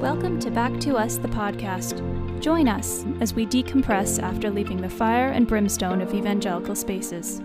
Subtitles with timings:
[0.00, 2.02] Welcome to Back to Us, the podcast.
[2.42, 7.40] Join us as we decompress after leaving the fire and brimstone of evangelical spaces.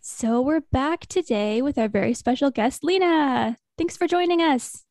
[0.00, 3.56] So, we're back today with our very special guest, Lena.
[3.78, 4.84] Thanks for joining us.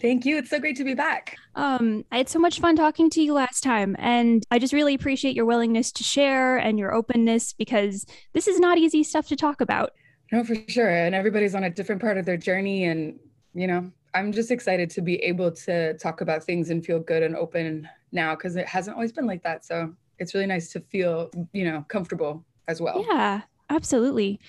[0.00, 0.38] Thank you.
[0.38, 1.36] It's so great to be back.
[1.56, 4.94] Um, I had so much fun talking to you last time, and I just really
[4.94, 9.36] appreciate your willingness to share and your openness because this is not easy stuff to
[9.36, 9.90] talk about.
[10.30, 10.88] No, for sure.
[10.88, 12.84] And everybody's on a different part of their journey.
[12.84, 13.18] And,
[13.52, 17.22] you know, I'm just excited to be able to talk about things and feel good
[17.22, 19.64] and open now because it hasn't always been like that.
[19.64, 23.04] So it's really nice to feel, you know, comfortable as well.
[23.08, 24.40] Yeah, absolutely.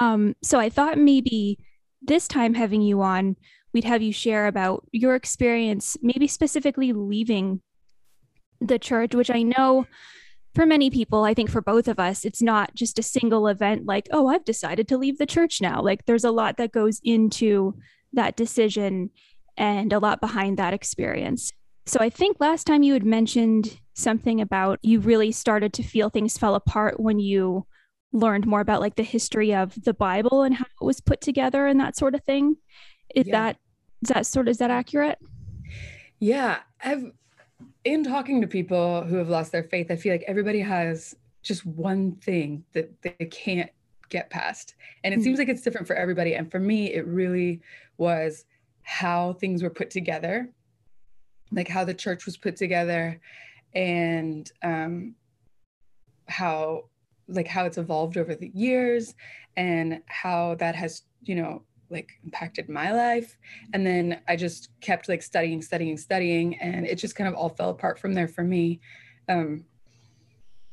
[0.00, 1.58] Um, so I thought maybe
[2.02, 3.36] this time having you on,
[3.72, 7.60] we'd have you share about your experience, maybe specifically leaving
[8.60, 9.86] the church, which I know
[10.54, 13.86] for many people, I think for both of us, it's not just a single event
[13.86, 15.80] like, oh, I've decided to leave the church now.
[15.80, 17.76] Like there's a lot that goes into
[18.12, 19.10] that decision
[19.56, 21.52] and a lot behind that experience.
[21.86, 26.08] So I think last time you had mentioned something about you really started to feel
[26.08, 27.66] things fell apart when you
[28.12, 31.66] learned more about like the history of the Bible and how it was put together
[31.66, 32.56] and that sort of thing.
[33.14, 33.40] Is yeah.
[33.40, 33.56] that
[34.02, 35.18] is that sort of is that accurate?
[36.18, 37.12] Yeah, I've
[37.84, 41.64] in talking to people who have lost their faith, I feel like everybody has just
[41.64, 43.70] one thing that they can't
[44.10, 44.74] get past.
[45.02, 45.24] And it mm-hmm.
[45.24, 46.34] seems like it's different for everybody.
[46.34, 47.60] And for me, it really
[47.96, 48.44] was
[48.82, 50.50] how things were put together,
[51.52, 53.20] like how the church was put together
[53.74, 55.14] and um,
[56.28, 56.84] how
[57.28, 59.14] like how it's evolved over the years
[59.56, 63.36] and how that has you know like impacted my life
[63.72, 67.48] and then i just kept like studying studying studying and it just kind of all
[67.48, 68.80] fell apart from there for me
[69.28, 69.64] um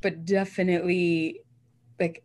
[0.01, 1.41] but definitely
[1.99, 2.23] like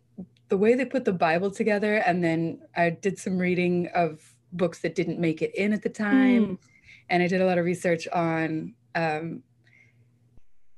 [0.53, 4.79] the way they put the bible together and then i did some reading of books
[4.79, 6.57] that didn't make it in at the time mm.
[7.09, 9.41] and i did a lot of research on um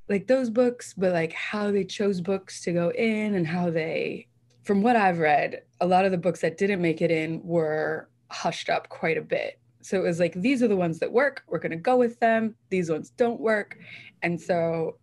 [0.07, 4.27] like those books but like how they chose books to go in and how they
[4.65, 8.09] from what I've read, a lot of the books that didn't make it in were
[8.31, 9.59] hushed up quite a bit.
[9.81, 11.43] So it was like, these are the ones that work.
[11.47, 12.55] We're going to go with them.
[12.71, 13.77] These ones don't work.
[14.23, 14.97] And so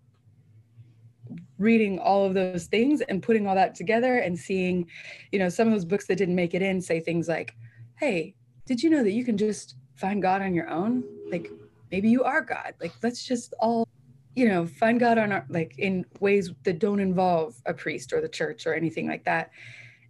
[1.63, 4.87] reading all of those things and putting all that together and seeing,
[5.31, 7.55] you know, some of those books that didn't make it in say things like,
[7.97, 8.35] hey,
[8.67, 11.05] did you know that you can just find God on your own?
[11.31, 11.51] Like
[11.91, 12.75] maybe you are God.
[12.81, 13.87] Like let's just all
[14.35, 18.21] you know find god on our like in ways that don't involve a priest or
[18.21, 19.51] the church or anything like that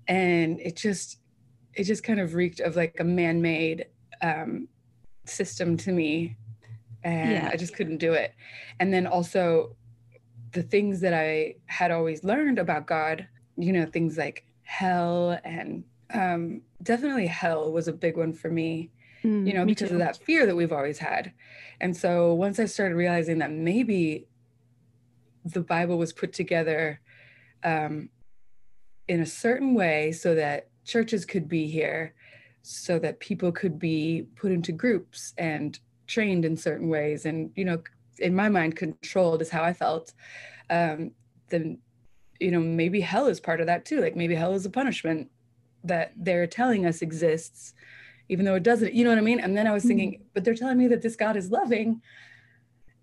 [0.09, 1.19] and it just
[1.75, 3.87] it just kind of reeked of like a man-made
[4.21, 4.69] um,
[5.25, 6.37] system to me
[7.03, 7.51] and yeah.
[7.53, 8.35] i just couldn't do it
[8.79, 9.75] and then also
[10.53, 13.27] the things that i had always learned about god
[13.57, 18.91] you know things like hell and um, definitely hell was a big one for me
[19.25, 19.95] mm, you know because too.
[19.95, 21.33] of that fear that we've always had
[21.83, 24.29] and so once I started realizing that maybe
[25.45, 27.01] the Bible was put together
[27.65, 28.09] um,
[29.09, 32.15] in a certain way so that churches could be here,
[32.63, 37.65] so that people could be put into groups and trained in certain ways, and you
[37.65, 37.83] know,
[38.23, 40.13] in my mind, controlled is how I felt.
[40.71, 41.13] Um,
[41.49, 41.79] then,
[42.41, 44.01] you know, maybe hell is part of that too.
[44.01, 45.31] Like maybe hell is a punishment
[45.85, 47.75] that they're telling us exists
[48.33, 49.41] even though it doesn't, you know what I mean?
[49.41, 50.23] And then I was thinking, mm-hmm.
[50.33, 52.01] but they're telling me that this God is loving,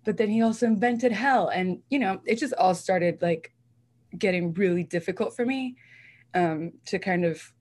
[0.04, 1.48] but then he also invented hell.
[1.48, 3.52] And, you know, it just all started like
[4.18, 5.76] getting really difficult for me
[6.34, 7.52] um, to kind of,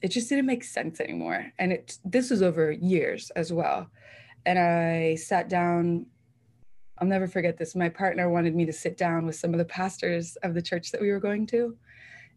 [0.00, 1.52] it just didn't make sense anymore.
[1.58, 3.90] And it, this was over years as well.
[4.46, 6.06] And I sat down
[6.98, 7.74] I'll never forget this.
[7.74, 10.92] My partner wanted me to sit down with some of the pastors of the church
[10.92, 11.76] that we were going to.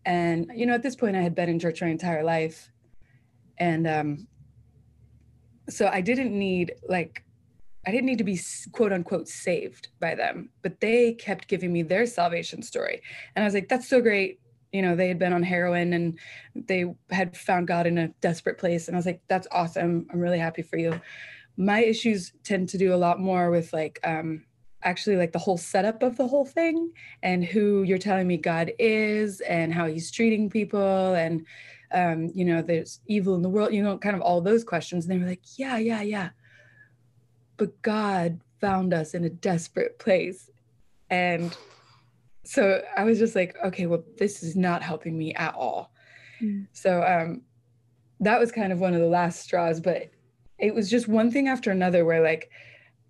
[0.05, 2.71] And, you know, at this point, I had been in church my entire life
[3.57, 4.27] and um,
[5.69, 7.23] so I didn't need like
[7.87, 8.39] I didn't need to be
[8.71, 13.01] quote unquote saved by them, but they kept giving me their salvation story,
[13.35, 14.39] and I was like, that's so great.
[14.71, 16.19] You know, they had been on heroin and
[16.53, 20.07] they had found God in a desperate place, and I was like, that's awesome.
[20.11, 20.99] I'm really happy for you.
[21.57, 24.43] My issues tend to do a lot more with like um,
[24.83, 26.91] actually like the whole setup of the whole thing
[27.23, 31.45] and who you're telling me God is and how he's treating people and
[31.91, 35.05] um, you know, there's evil in the world, you know, kind of all those questions.
[35.05, 36.29] And they were like, yeah, yeah, yeah.
[37.57, 40.49] But God found us in a desperate place.
[41.09, 41.55] And
[42.43, 45.91] so I was just like, okay, well, this is not helping me at all.
[46.41, 46.67] Mm.
[46.73, 47.43] So um,
[48.19, 50.09] that was kind of one of the last straws, but
[50.59, 52.49] it was just one thing after another where like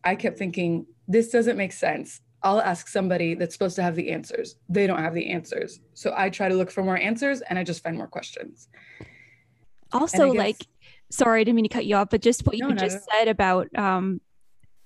[0.04, 2.22] I kept thinking, this doesn't make sense.
[2.44, 4.56] I'll ask somebody that's supposed to have the answers.
[4.70, 5.80] They don't have the answers.
[5.96, 8.68] So I try to look for more answers and I just find more questions.
[9.92, 10.68] Also, guess, like
[11.12, 13.18] sorry, I didn't mean to cut you off, but just what No, you just no.
[13.18, 14.22] said about um,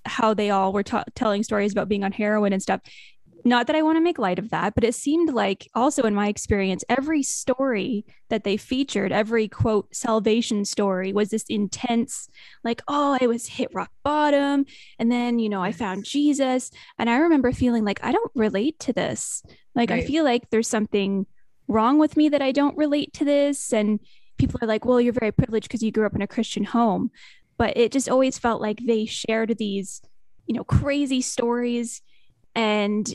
[0.05, 2.81] how they all were ta- telling stories about being on heroin and stuff.
[3.45, 6.13] Not that I want to make light of that, but it seemed like also in
[6.13, 12.27] my experience, every story that they featured, every quote salvation story was this intense,
[12.63, 14.65] like, oh, I was hit rock bottom.
[14.97, 16.71] And then, you know, I found Jesus.
[16.97, 19.43] And I remember feeling like I don't relate to this.
[19.75, 21.25] Like, I feel like there's something
[21.67, 23.71] wrong with me that I don't relate to this.
[23.71, 23.99] And
[24.37, 27.11] people are like, well, you're very privileged because you grew up in a Christian home.
[27.57, 30.01] But it just always felt like they shared these,
[30.45, 32.01] you know, crazy stories.
[32.55, 33.09] And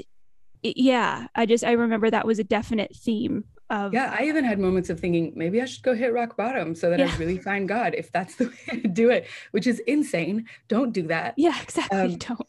[0.65, 4.45] it- yeah, I just, I remember that was a definite theme of, Yeah, I even
[4.45, 7.11] had moments of thinking maybe I should go hit rock bottom so that Yeah.
[7.13, 10.47] I really find God if that's the way to do it, which is insane.
[10.69, 11.35] Don't do that.
[11.37, 11.99] yeah, exactly.
[11.99, 12.49] Um, don't.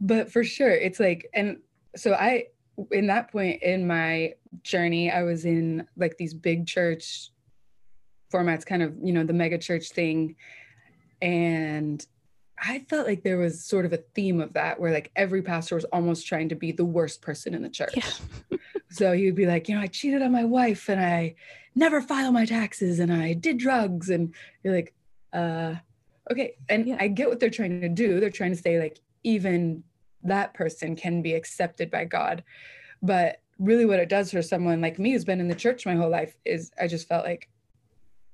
[0.00, 1.58] But for sure, it's like, and
[1.96, 2.46] so I,
[2.90, 7.30] in that point in my journey, I was in like these big church
[8.32, 10.36] formats, kind of, you know, the mega church thing.
[11.22, 12.04] And
[12.60, 15.76] I felt like there was sort of a theme of that where like every pastor
[15.76, 17.96] was almost trying to be the worst person in the church.
[17.96, 18.58] Yeah.
[18.92, 21.36] So he would be like, you know, I cheated on my wife and I
[21.76, 24.10] never file my taxes and I did drugs.
[24.10, 24.34] And
[24.64, 24.92] you're like,
[25.32, 25.76] uh,
[26.30, 26.56] okay.
[26.68, 26.96] And Yeah.
[26.98, 28.18] I get what they're trying to do.
[28.18, 29.84] They're trying to say, like, even
[30.24, 32.42] that person can be accepted by God.
[33.00, 35.94] But really, what it does for someone like me who's been in the church my
[35.94, 37.48] whole life is I just felt like,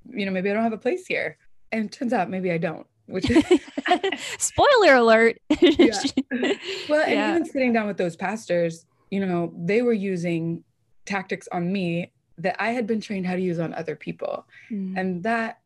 [0.08, 1.36] you know, maybe I don't have a place here.
[1.70, 3.44] And it turns out maybe I don't, which is
[4.38, 5.38] Spoiler alert.
[5.60, 6.02] Yeah.
[6.88, 7.30] well, and Yeah.
[7.30, 10.64] even sitting down with those pastors, you know, they were using
[11.04, 14.46] tactics on me that I had been trained how to use on other people.
[14.70, 14.94] Mm.
[14.96, 15.60] And that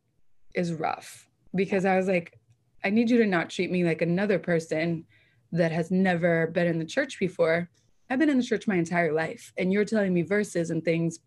[0.53, 2.37] is rough because I was like,
[2.83, 5.05] I need you to not treat me like another person
[5.51, 7.69] that has never been in the church before.
[8.09, 11.19] I've been in the church my entire life, and you're telling me verses and things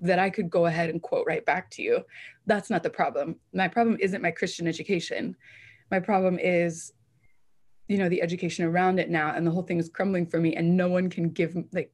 [0.00, 2.04] that I could go ahead and quote right back to you.
[2.46, 3.36] That's not the problem.
[3.52, 5.36] My problem isn't my Christian education.
[5.90, 6.92] My problem is,
[7.88, 10.54] you know, the education around it now, and the whole thing is crumbling for me,
[10.56, 11.92] and no one can give like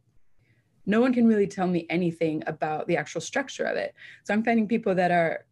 [0.84, 3.94] no one can really tell me anything about the actual structure of it.
[4.24, 5.46] So I'm finding people that are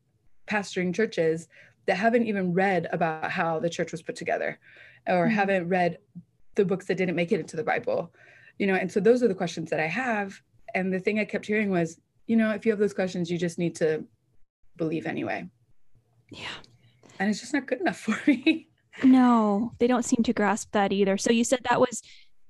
[0.48, 1.46] pastoring churches
[1.86, 4.58] that haven't even read about how the church was put together
[5.06, 5.30] or Mhm.
[5.30, 5.98] haven't read
[6.56, 8.12] the books that didn't make it into the Bible.
[8.58, 10.42] You know, and so those are the questions that I have.
[10.74, 12.00] And the thing I kept hearing was,
[12.30, 14.04] you know, if you have those questions, you just need to
[14.76, 15.48] believe anyway.
[16.30, 16.46] yeah.
[17.18, 18.68] And it's just not good enough for me.
[19.02, 21.18] No, they don't seem to grasp that either.
[21.18, 22.02] So you said that was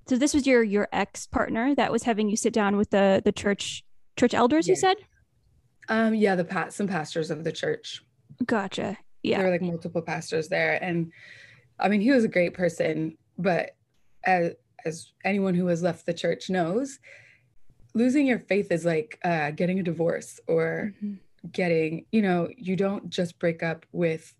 [0.07, 3.23] so this was your your ex partner that was having you sit down with the
[3.25, 3.83] the church
[4.19, 4.99] church elders you said?
[5.89, 8.03] Um, yeah, the pat some pastors of the church.
[8.45, 8.99] Gotcha.
[9.23, 9.39] Yeah.
[9.39, 11.13] there were like multiple pastors there and
[11.79, 13.77] i mean he was a great person but
[14.25, 14.53] as
[14.87, 16.99] as anyone who has left the church knows
[17.95, 21.19] losing your faith is like uh, getting a divorce or Mhm.
[21.53, 24.35] getting you know you don't just break up with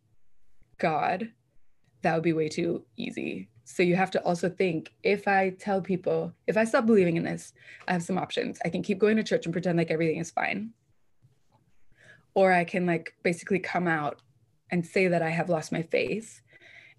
[0.79, 1.33] god
[2.03, 5.81] that would be way too easy so you have to also think if i tell
[5.81, 7.53] people if i stop believing in this
[7.89, 10.31] i have some options i can keep going to church and pretend like everything is
[10.31, 10.73] fine
[12.35, 14.21] or i can like basically come out
[14.71, 16.43] and say that I have lost my faith.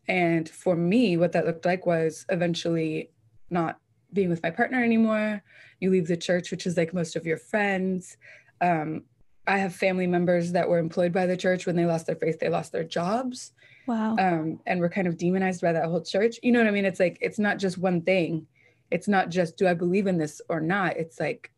[0.05, 3.11] And for me, what that looked like was eventually
[3.49, 3.79] not
[4.13, 5.43] being with my partner anymore.
[5.79, 8.17] You leave the church, which is like most of your friends.
[8.59, 9.03] Um,
[9.47, 11.65] I have family members that were employed by the church.
[11.65, 13.53] When they lost their faith, they lost their jobs
[13.87, 14.15] Wow.
[14.17, 16.39] um, and were kind of demonized by that whole church.
[16.43, 16.85] You know what I mean?
[16.85, 18.45] It's like, it's not just one thing.
[18.91, 20.97] It's not just, do I believe in this or not?
[20.97, 21.51] It's like,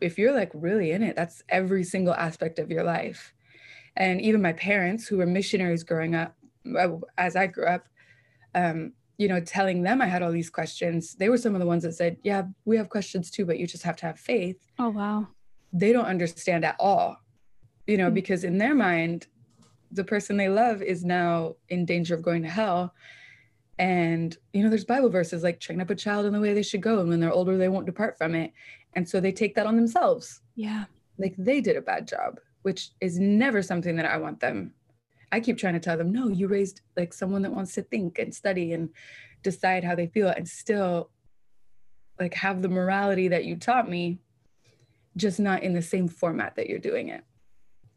[0.00, 3.32] if you're like really in it, that's every single aspect of your life.
[3.96, 6.36] And even my parents, who were missionaries growing up,
[6.78, 7.86] uh, as I grew up,
[8.54, 11.66] um, you know, telling them I had all these questions, they were some of the
[11.66, 14.60] ones that said, Yeah, we have questions too, but you just have to have faith.
[14.78, 15.28] oh wow.
[15.72, 17.16] They don't understand at all,
[17.86, 18.14] you know, Mm.
[18.14, 19.26] because in their mind,
[19.92, 22.94] the person they love is now in danger of going to hell.
[23.78, 26.62] And, you know, there's Bible verses like train up a child in the way they
[26.62, 27.00] should go.
[27.00, 28.52] And when they're older, they won't depart from it.
[28.94, 30.40] And so they take that on themselves.
[30.54, 30.84] Yeah.
[31.18, 34.74] Like they did a bad job, which is never something that I want them.
[35.34, 38.20] I keep trying to tell them, no, you raised like someone that wants to think
[38.20, 38.90] and study and
[39.42, 41.10] decide how they feel and still
[42.20, 44.20] like have the morality that you taught me,
[45.16, 47.24] just not in the same format that you're doing it.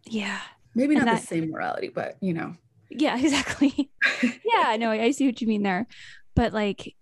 [0.09, 0.39] Yeah.
[0.73, 2.55] Maybe not that- the same morality, but you know.
[2.89, 3.91] Yeah, exactly.
[4.43, 5.85] yeah, no, I see what you mean there.
[6.35, 6.95] But like,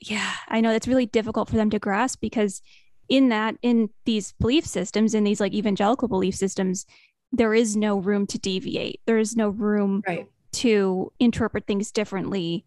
[0.00, 2.60] yeah, I know that's really difficult for them to grasp because
[3.08, 6.84] in that, in these belief systems, in these like evangelical belief systems,
[7.32, 9.00] there is no room to deviate.
[9.06, 10.26] There is no room Right.
[10.52, 12.64] to interpret things differently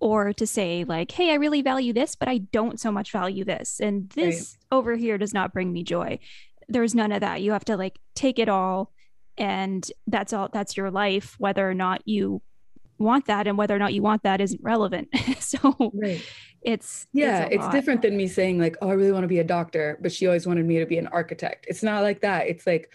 [0.00, 3.44] or to say like, hey, I really value this, but I don't so much value
[3.44, 3.80] this.
[3.80, 6.18] And this over here does not bring me joy.
[6.68, 7.40] There's none of that.
[7.42, 8.92] You have to like take it all
[9.38, 12.42] and that's all that's your life whether or not you
[12.98, 16.20] want that and whether or not you want that isn't relevant so Right.
[16.60, 19.38] it's Yeah, a it's different than me saying like, "Oh, I really want to be
[19.38, 21.64] a doctor," but she always wanted me to be an architect.
[21.68, 22.46] It's not like that.
[22.48, 22.92] It's like,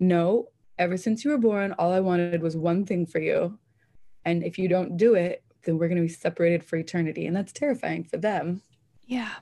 [0.00, 0.48] "No,
[0.78, 3.58] ever since you were born, all I wanted was one thing for you.
[4.24, 7.34] And if you don't do it, then we're going to be separated for eternity." And
[7.36, 8.62] that's terrifying for them.
[9.06, 9.34] yeah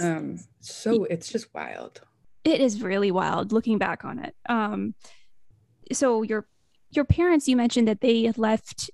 [0.00, 2.00] Um, so it's just wild.
[2.44, 4.94] it is really wild looking back on it um
[5.92, 6.46] so your
[6.90, 8.90] your parents you mentioned that they left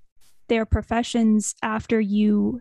[0.49, 2.61] their professions after you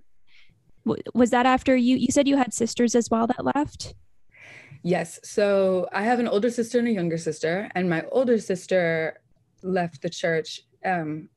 [1.15, 3.95] was that after you you said you had sisters as well that left
[4.85, 5.19] Yes.
[5.23, 9.19] So I have an older sister and a younger sister, and my older sister
[9.63, 10.61] left the church.
[10.85, 11.29] Um,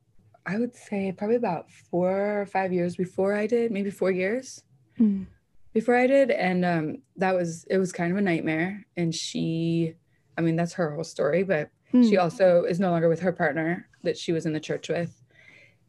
[0.45, 4.62] I would say probably about four or five years before I did, maybe four years
[5.00, 5.26] Mm.
[5.73, 8.85] before I did, and um, that was it was kind of a nightmare.
[8.99, 9.95] And she,
[10.37, 12.23] I mean, that's her whole story, but she Mm.
[12.23, 15.23] also is no longer with her partner that she was in the church with,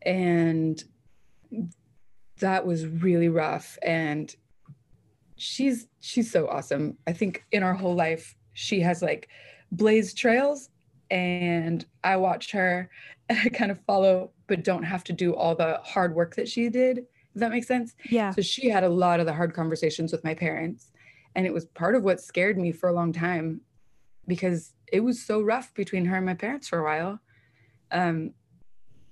[0.03, 0.81] and
[2.39, 3.77] that was really rough.
[3.81, 4.33] And
[5.39, 6.97] she's she's so awesome.
[7.07, 9.29] I think in our whole life she has like
[9.71, 10.69] blazed trails
[11.09, 12.89] and I watch her
[13.29, 16.49] and I kind of follow but don't have to do all the hard work that
[16.49, 17.05] she did.
[17.33, 17.95] Does that make sense?
[18.09, 20.91] yeah So she had a lot of the hard conversations with my parents
[21.35, 23.61] and it was part of what scared me for a long time
[24.27, 27.19] because it was so rough between her and my parents for a while.
[27.91, 28.33] Um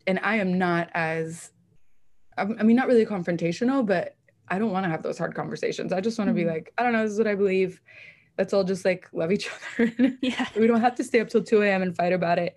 [0.05, 1.51] and I am not as
[2.37, 4.16] I mean not really confrontational but
[4.49, 5.91] I don't want to have those hard conversations.
[5.91, 6.47] I just want to be Mhm.
[6.53, 7.81] like, I don't know, this is what I believe.
[8.37, 9.49] Let's all just like love each
[9.79, 9.91] other.
[10.21, 11.81] yeah we don't have to stay up till 2 a.m.
[11.81, 12.55] and fight about it.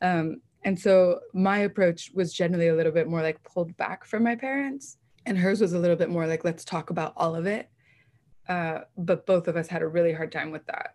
[0.00, 4.22] Um, and so my approach was generally a little bit more like pulled back from
[4.22, 7.46] my parents, and hers was a little bit more like, let's talk about all of
[7.46, 7.68] it.
[8.48, 10.94] Uh, but both of us had a really hard time with that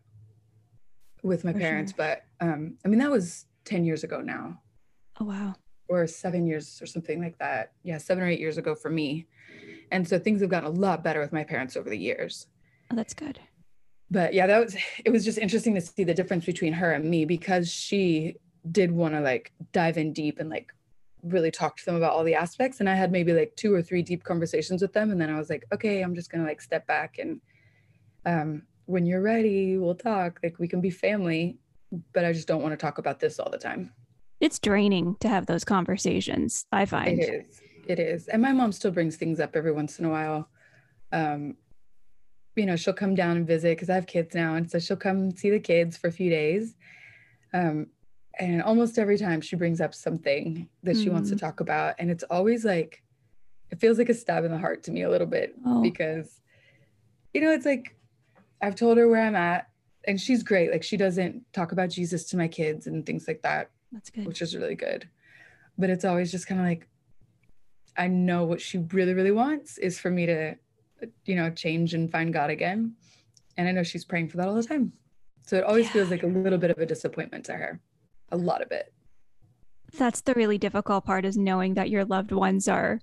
[1.23, 1.91] with my For parents.
[1.93, 1.97] sure.
[1.97, 4.61] But um, I mean, that was 10 years ago now
[5.19, 5.53] oh wow
[5.89, 7.71] or seven years or something like that.
[7.83, 9.27] Yeah, seven or eight years ago for me.
[9.91, 12.47] And so things have gotten a lot better with my parents over the years.
[12.91, 13.39] oh, that's good
[14.11, 14.75] But yeah, that was
[15.05, 18.35] it was just interesting to see the difference between her and me because she
[18.71, 20.73] did want to like dive in deep and like
[21.23, 22.79] really talk to them about all the aspects.
[22.79, 25.11] And I had maybe like two or three deep conversations with them.
[25.11, 27.41] And then I was like, okay, I'm just gonna like step back and
[28.25, 30.39] um when you're ready, we'll talk.
[30.41, 31.57] Like we can be family,
[32.13, 33.91] but I just don't want to talk about this all the time.
[34.39, 37.61] It's draining to have those conversations i find It is.
[37.87, 38.27] It is.
[38.27, 40.49] And my mom still brings things up every once in a while.
[41.13, 41.55] Um,
[42.57, 44.55] you know, she'll come down and visit because I have kids now.
[44.55, 46.75] And so she'll come see the kids for a few days.
[47.53, 47.87] Um,
[48.39, 51.39] and almost every time she brings up something that she wants to Mm.
[51.39, 51.95] talk about.
[51.97, 53.01] And it's always like,
[53.71, 55.81] it feels like a stab in the heart to me a little bit Oh.
[55.81, 56.41] because,
[57.33, 57.95] you know, it's like
[58.61, 59.69] I've told her where I'm at
[60.05, 60.71] and she's great.
[60.71, 64.25] Like she doesn't talk about Jesus to my kids and things like that that's good
[64.25, 65.07] which is really good.
[65.77, 66.87] But it's always just kind of like,
[67.97, 70.55] I know what she really, really wants is for me to,
[71.25, 72.95] you know, change and find God again.
[73.57, 74.93] And I know she's praying for that all the time.
[75.45, 77.79] So it always feels like a little bit of a disappointment to her,
[78.31, 78.91] a lot of it.
[79.97, 82.99] that's the really difficult part is knowing that your loved ones are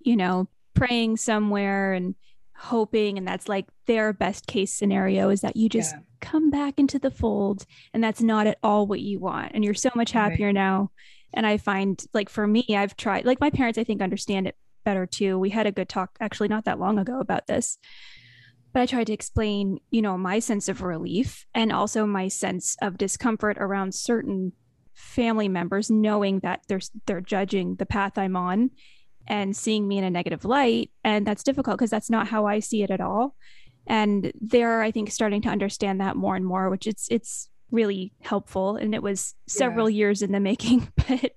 [0.00, 2.14] you know praying somewhere and
[2.58, 6.00] hoping and that's like their best case scenario is that you just Yeah.
[6.20, 9.74] come back into the fold and that's not at all what you want and you're
[9.74, 10.30] so much Right.
[10.30, 10.90] happier now
[11.34, 14.56] and i find like for me i've tried like my parents i think understand it
[14.84, 17.76] better too we had a good talk actually not that long ago about this
[18.72, 22.76] but i tried to explain you know my sense of relief and also my sense
[22.80, 24.52] of discomfort around certain
[24.94, 28.70] family members knowing that they're they're judging the path i'm on
[29.26, 32.60] and seeing me in a negative light and that's difficult because that's not how i
[32.60, 33.34] see it at all.
[33.86, 38.12] And they're i think starting to understand that more and more which it's it's really
[38.20, 38.76] helpful.
[38.76, 41.32] And it was several years in the making but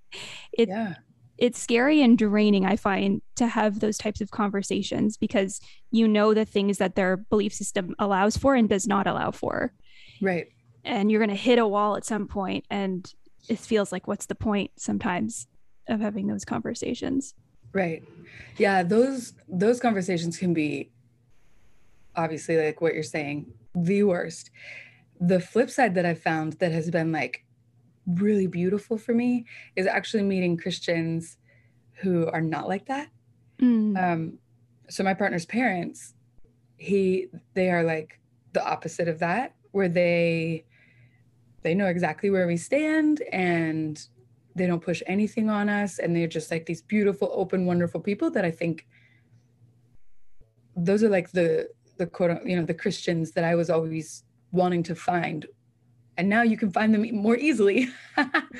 [0.53, 0.95] it yeah.
[1.37, 5.59] it's scary and draining i find to have those types of conversations because
[5.91, 9.73] you know the things that their belief system allows for and does not allow for.
[10.21, 10.47] Right.
[10.83, 13.11] and you're going to hit a wall at some point and
[13.47, 15.47] it feels like what's the point sometimes
[15.87, 17.33] of having those conversations
[17.73, 18.03] Right.
[18.57, 20.91] Yeah, those those conversations can be
[22.15, 24.51] obviously like what you're saying, the worst.
[25.19, 27.45] The flip side that I've found that has been like
[28.07, 29.45] really beautiful for me
[29.75, 31.37] is actually meeting Christians
[32.01, 33.09] who are not like that.
[33.61, 33.97] Mm.
[34.01, 34.39] Um
[34.89, 36.15] so my partner's parents,
[36.77, 38.19] he they are like
[38.53, 40.65] the opposite of that where they
[41.61, 44.07] they know exactly where we stand and
[44.55, 48.29] they don't push anything on us and they're just like these beautiful open wonderful people
[48.31, 48.87] that i think
[50.75, 54.83] those are like the the quote you know the christians that i was always wanting
[54.83, 55.45] to find
[56.19, 57.87] and now you can find them more easily.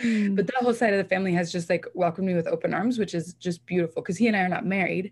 [0.01, 0.34] Mm.
[0.38, 2.98] But that whole side of the family has just like welcomed me with open arms,
[2.98, 5.12] which is just beautiful because he and I are not married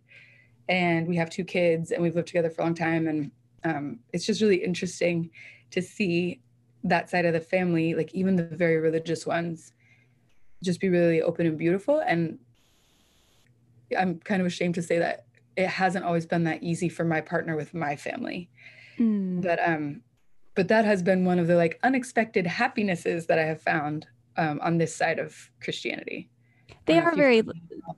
[0.70, 3.08] and we have two kids and we've lived together for a long time.
[3.08, 3.32] And
[3.66, 5.30] um, it's just really interesting
[5.72, 6.40] to see
[6.86, 9.74] that side of the family, like even the very religious ones,
[10.64, 12.00] just be really open and beautiful.
[12.00, 12.40] And
[13.98, 17.22] I'm kind of ashamed to say that it hasn't always been that easy for my
[17.22, 18.50] partner with my family.
[19.00, 19.42] Mm.
[19.42, 20.02] But um,
[20.56, 24.60] but that has been one of the like unexpected happinesses that I have found um,
[24.64, 26.30] on this side of Christianity.
[26.86, 27.44] They I don't know are very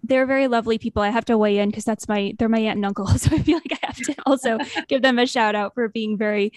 [0.03, 1.01] they're very lovely people.
[1.01, 3.07] I have to weigh in because that's my they're my aunt and uncle.
[3.17, 6.17] So I feel like I have to also give them a shout out for being
[6.17, 6.51] very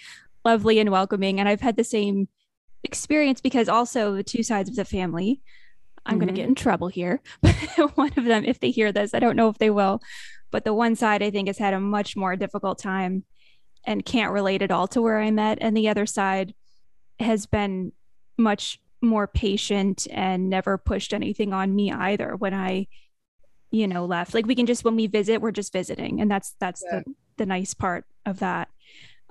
[0.45, 1.41] lovely and welcoming.
[1.41, 2.29] And I've had the same
[2.85, 5.41] experience because also the two sides of the family.
[6.07, 6.35] I'm going Mhm.
[6.35, 7.21] to get in trouble here.
[7.77, 10.01] But one of them, if they hear this, I don't know if they will,
[10.51, 13.25] but the one side I think has had a much more difficult time
[13.85, 15.59] and can't relate at all to where I'm at.
[15.61, 16.55] And the other side
[17.19, 17.93] has been
[18.39, 22.87] much more patient and never pushed anything on me either when I,
[23.71, 24.35] you know, left.
[24.35, 26.21] Like we can just when we visit, we're just visiting.
[26.21, 27.01] And that's that's Yeah.
[27.07, 28.69] the the nice part of that.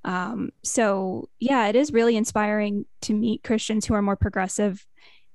[0.04, 4.86] Um, so yeah, it is really inspiring to meet Christians who are more progressive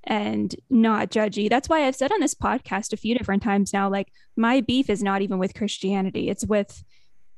[0.07, 1.49] and not judgy.
[1.51, 4.89] That's why I've said on this podcast a few different times now, like my beef
[4.89, 6.29] is not even with Christianity.
[6.31, 6.85] It's with,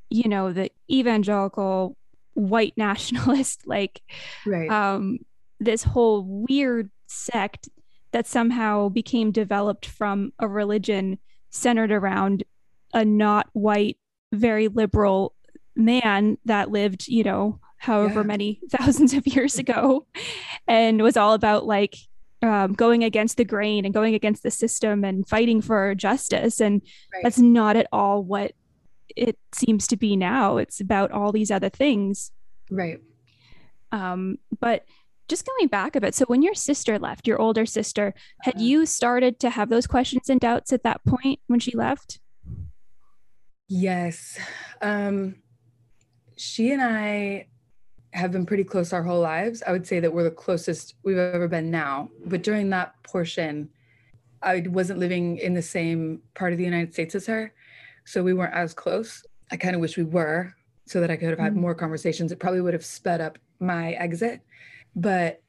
[0.09, 1.97] you know, the evangelical
[2.33, 4.01] white nationalist, like
[4.45, 4.69] right.
[4.69, 5.19] um,
[5.59, 7.69] this whole weird sect
[8.11, 11.17] that somehow became developed from a religion
[11.49, 12.43] centered around
[12.93, 13.97] a not white,
[14.31, 15.33] very liberal
[15.75, 18.27] man that lived, you know, however Yeah.
[18.27, 20.05] many thousands of years ago
[20.67, 21.95] and was all about like
[22.41, 26.59] um, going against the grain and going against the system and fighting for justice.
[26.61, 26.81] And
[27.13, 27.23] Right.
[27.23, 28.53] that's not at all what
[29.15, 30.57] it seems to be now.
[30.57, 32.31] It's about all these other things.
[32.71, 32.99] right.
[33.91, 34.85] Um, but
[35.27, 38.63] just going back a bit, so when your sister left, your older sister, had Uh-huh.
[38.63, 42.19] you started to have those questions and doubts at that point when she left?
[43.67, 44.39] Yes.
[44.81, 45.35] Um,
[46.37, 47.47] she and I
[48.13, 49.61] have been pretty close our whole lives.
[49.65, 52.09] I would say that we're the closest we've ever been now.
[52.25, 53.69] But during that portion,
[54.41, 57.53] I wasn't living in the same part of the United States as her.
[58.05, 59.23] So we weren't as close.
[59.51, 61.57] I kind of wish we were so that I could have had Mm.
[61.57, 62.31] more conversations.
[62.31, 64.41] It probably would have sped up my exit.
[64.95, 65.41] But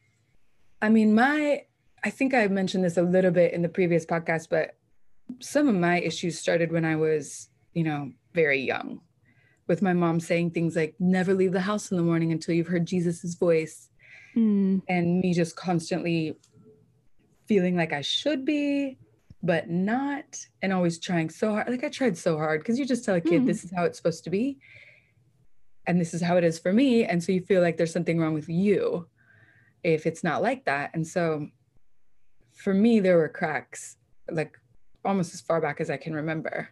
[0.83, 1.65] I mean, my,
[2.05, 4.77] I think I mentioned this a little bit in the previous podcast, but
[5.39, 9.01] some of my issues started when I was, you know, very young,
[9.71, 12.67] with my mom saying things like, never leave the house in the morning until you've
[12.67, 13.89] heard Jesus's voice.
[14.37, 16.37] Mm, And me just constantly
[17.47, 18.99] feeling like I should be,
[19.45, 20.25] but not,
[20.61, 21.69] and always trying so hard.
[21.69, 23.47] Like I tried so hard because you just tell a kid, Mm.
[23.47, 24.59] this is how it's supposed to be.
[25.87, 27.05] And this is how it is for me.
[27.05, 29.07] And so you feel like there's something wrong with you
[29.85, 30.91] if it's not like that.
[30.95, 31.47] And so
[32.55, 33.97] for me, there were cracks,
[34.31, 34.59] like
[35.05, 36.71] almost as far back as I can remember.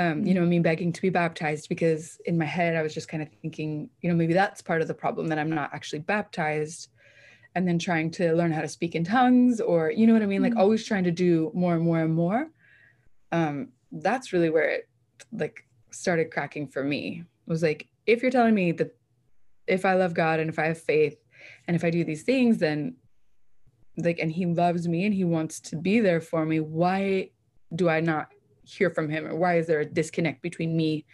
[0.00, 3.08] Um, you know, me begging to be baptized because in my head I was just
[3.08, 5.98] kind of thinking, you know, maybe that's part of the problem that I'm not actually
[5.98, 6.88] baptized,
[7.54, 10.26] and then trying to learn how to speak in tongues, or you know what I
[10.26, 10.60] mean, like Mm.
[10.62, 12.48] always trying to do more and more and more.
[13.30, 14.88] Um, that's really where it
[15.32, 15.56] like
[15.90, 17.24] started cracking for me.
[17.46, 18.96] Was like, if you're telling me that
[19.66, 21.18] if I love God and if I have faith
[21.66, 22.96] and if I do these things, then
[23.96, 27.30] like, and He loves me and He wants to be there for me, why
[27.74, 28.28] do I not
[28.76, 29.26] hear from Him?
[29.26, 31.04] Or why is there a disconnect between me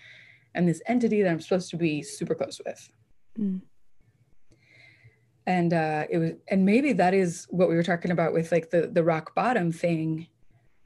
[0.54, 2.90] and this entity that I'm supposed to be super close with?
[3.38, 3.60] mm,
[5.46, 8.70] and uh it was and maybe that is what we were talking about with like
[8.70, 10.26] the the rock bottom thing.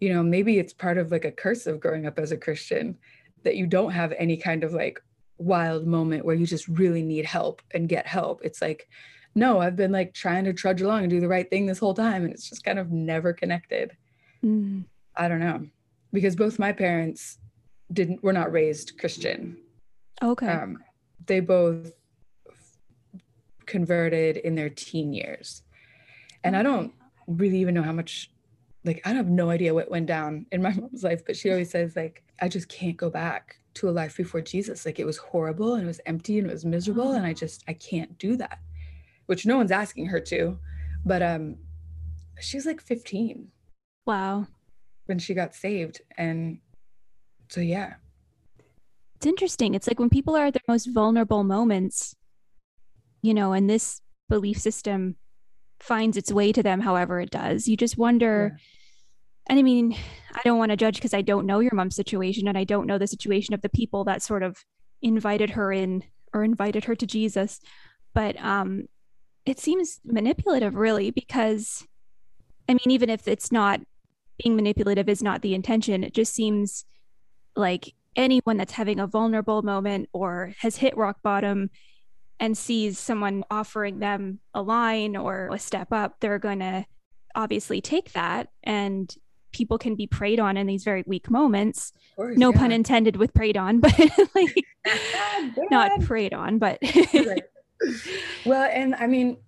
[0.01, 2.97] You know maybe it's part of like a curse of growing up as a christian
[3.45, 5.03] that you don't have any kind of like
[5.39, 8.41] wild moment where you just really need help and get help.
[8.45, 8.89] It's like
[9.37, 11.95] no i've been like trying to trudge along and do the right thing this whole
[11.95, 13.97] time and it's just kind of never connected.
[14.45, 14.85] Mm,
[15.17, 15.67] i don't know
[16.13, 17.39] because both my parents
[17.93, 19.57] didn't were not raised christian
[20.23, 20.47] okay.
[20.47, 20.79] um,
[21.27, 21.93] they both
[23.71, 25.63] converted in their teen years.
[26.43, 26.93] And I don't
[27.27, 28.31] really even know how much,
[28.85, 31.71] like, I have no idea what went down in my mom's life, but she always
[31.71, 34.85] says, like, I just can't go back to a life before Jesus.
[34.85, 37.13] Like, it was horrible and it was empty and it was miserable.
[37.13, 38.59] And I just, I can't do that,
[39.27, 40.59] which no one's asking her to.
[41.05, 41.57] But um,
[42.41, 43.49] she's like 15
[44.07, 44.49] Wow.
[45.11, 46.01] When she got saved.
[46.17, 46.61] And
[47.51, 47.95] so, yeah.
[49.17, 49.75] It's interesting.
[49.75, 52.17] It's like when people are at their most vulnerable moments,
[53.21, 55.17] you know, and this belief system
[55.79, 57.69] finds its way to them however it does.
[57.69, 58.57] You just wonder.
[59.47, 59.95] And I mean,
[60.33, 62.87] I don't want to judge because I don't know your mom's situation and I don't
[62.87, 64.65] know the situation of the people that sort of
[65.03, 67.61] invited her in or invited her to Jesus.
[68.15, 68.87] But um
[69.47, 71.87] it seems manipulative, really, because
[72.69, 73.81] I mean, even if it's not
[74.43, 76.85] being manipulative is not the intention, it just seems
[77.57, 81.71] like anyone that's having a vulnerable moment or has hit rock bottom
[82.39, 86.85] and sees someone offering them a line or a step up, they're going to
[87.35, 88.49] obviously take that.
[88.63, 89.15] And
[89.53, 91.93] people can be preyed on in these very weak moments.
[92.17, 92.59] Course, no yeah.
[92.59, 93.99] pun intended with preyed on, but
[94.35, 94.65] like
[95.71, 96.79] not preyed on, but.
[98.45, 99.39] Well, and I mean,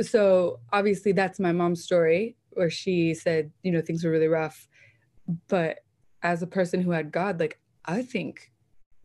[0.00, 4.68] so obviously that's my mom's story where she said, you know, things were really rough.
[5.48, 5.78] But
[6.22, 8.52] as a person who had God, like, I think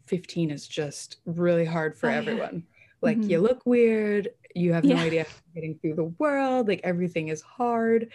[0.08, 2.56] 15 is just really hard for oh, everyone.
[2.66, 2.86] Yeah.
[3.02, 3.30] Like, mm-hmm.
[3.30, 5.02] you look weird, you have no yeah.
[5.02, 8.12] idea getting through the world, like, everything is hard.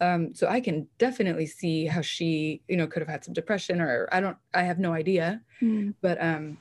[0.00, 3.80] Um, so I can definitely see how she, you know, could have had some depression
[3.80, 5.40] or I don't, I have no idea.
[5.60, 5.94] Mm.
[6.00, 6.58] But um,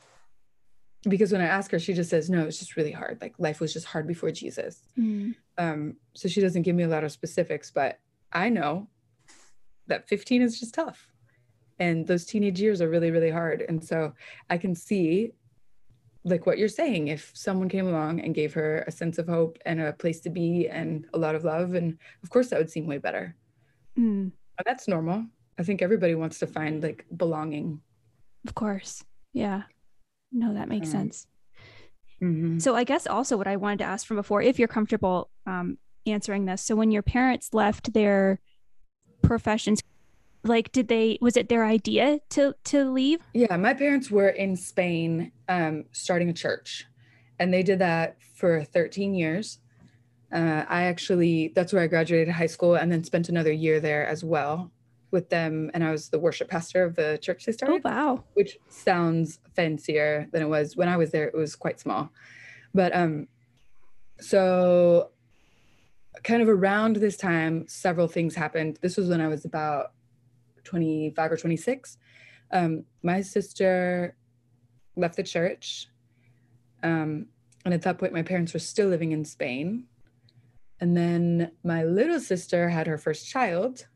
[1.07, 3.19] because when I ask her, she just says, no, it's just really hard.
[3.21, 4.81] Like life was just hard before Jesus.
[4.97, 5.35] Mm.
[5.57, 7.99] Um, so she doesn't give me a lot of specifics, but
[8.31, 8.87] I know
[9.87, 11.07] that 15 is just tough.
[11.79, 13.63] And those teenage years are really, really hard.
[13.67, 14.13] And so
[14.49, 15.31] I can see,
[16.23, 19.57] like what you're saying, if someone came along and gave her a sense of hope
[19.65, 22.71] and a place to be and a lot of love, and of course that would
[22.71, 23.35] seem way better.
[23.97, 24.31] Mm.
[24.65, 25.25] That's normal.
[25.59, 27.81] I think everybody wants to find like belonging.
[28.47, 29.03] Of course.
[29.33, 29.63] Yeah.
[30.31, 30.91] No, that makes mm.
[30.91, 31.27] sense.
[32.21, 32.59] Mm-hmm.
[32.59, 35.77] So I guess also what I wanted to ask from before, if you're comfortable um,
[36.07, 36.61] answering this.
[36.61, 38.39] So when your parents left their
[39.21, 39.81] professions,
[40.43, 43.19] like did they was it their idea to to leave?
[43.33, 46.85] Yeah, my parents were in Spain um, starting a church,
[47.39, 49.59] and they did that for 13 years.
[50.31, 54.05] Uh, I actually that's where I graduated high school and then spent another year there
[54.05, 54.71] as well
[55.11, 57.81] with them and I was the worship pastor of the church they started.
[57.85, 58.23] Oh wow.
[58.33, 62.09] Which sounds fancier than it was when I was there it was quite small.
[62.73, 63.27] But um
[64.19, 65.11] so
[66.23, 68.79] kind of around this time, several things happened.
[68.81, 69.91] This was when I was about
[70.63, 71.97] 25 or 26.
[72.51, 74.15] Um, my sister
[74.95, 75.87] left the church.
[76.83, 77.27] Um,
[77.65, 79.85] and at that point, my parents were still living in Spain.
[80.79, 83.87] And then my little sister had her first child,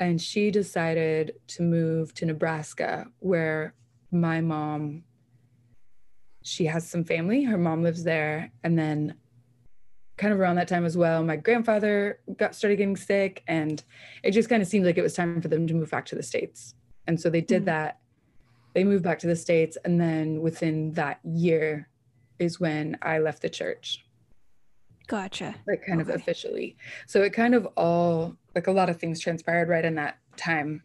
[0.00, 3.74] and she decided to move to Nebraska, where
[4.10, 5.04] my mom
[6.44, 9.14] she has some family her mom lives there and then
[10.16, 13.82] kind of around that time as well, my grandfather got started getting sick, and
[14.22, 16.14] it just kind of seemed like it was time for them to move back to
[16.14, 16.74] the states.
[17.06, 17.66] And so they did mm-hmm.
[17.66, 17.98] that.
[18.74, 21.88] They moved back to the states, and then within that year
[22.38, 24.04] is when I left the church.
[25.06, 25.54] Gotcha.
[25.66, 26.12] Like kind okay.
[26.12, 26.76] of officially.
[27.06, 30.82] So it kind of all like a lot of things transpired right in that time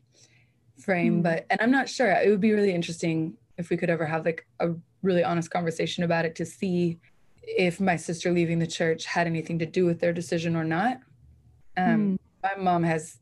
[0.78, 1.16] frame.
[1.16, 1.22] Mm-hmm.
[1.22, 2.12] But and I'm not sure.
[2.12, 6.04] It would be really interesting if we could ever have like a really honest conversation
[6.04, 7.00] about it to see
[7.44, 11.00] if my sister leaving the church had anything to do with their decision or not.
[11.78, 12.18] Um, mm.
[12.44, 13.20] My mom has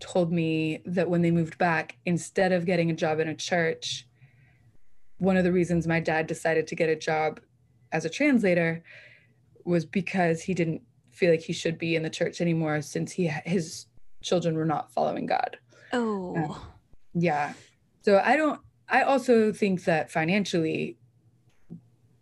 [0.00, 4.06] told me that when they moved back, instead of getting a job in a church,
[5.18, 7.40] one of the reasons my dad decided to get a job
[7.92, 8.82] as a translator
[9.64, 13.26] was because he didn't feel like he should be in the church anymore since he
[13.44, 13.86] his
[14.22, 15.58] children were not following God.
[15.92, 16.36] Oh.
[16.36, 16.56] Um,
[17.14, 17.52] yeah.
[18.02, 20.96] So I don't I also think that financially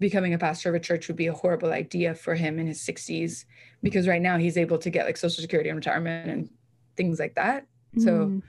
[0.00, 2.80] becoming a pastor of a church would be a horrible idea for him in his
[2.80, 3.44] 60s
[3.82, 6.50] because right now he's able to get like social security and retirement and
[6.96, 7.66] things like that.
[7.98, 8.42] So mm.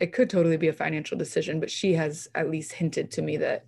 [0.00, 3.36] it could totally be a financial decision but she has at least hinted to me
[3.38, 3.66] that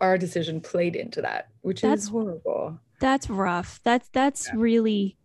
[0.00, 2.78] our decision played into that which that's, is horrible.
[3.00, 3.80] That's rough.
[3.82, 4.54] That's that's yeah.
[4.56, 5.16] really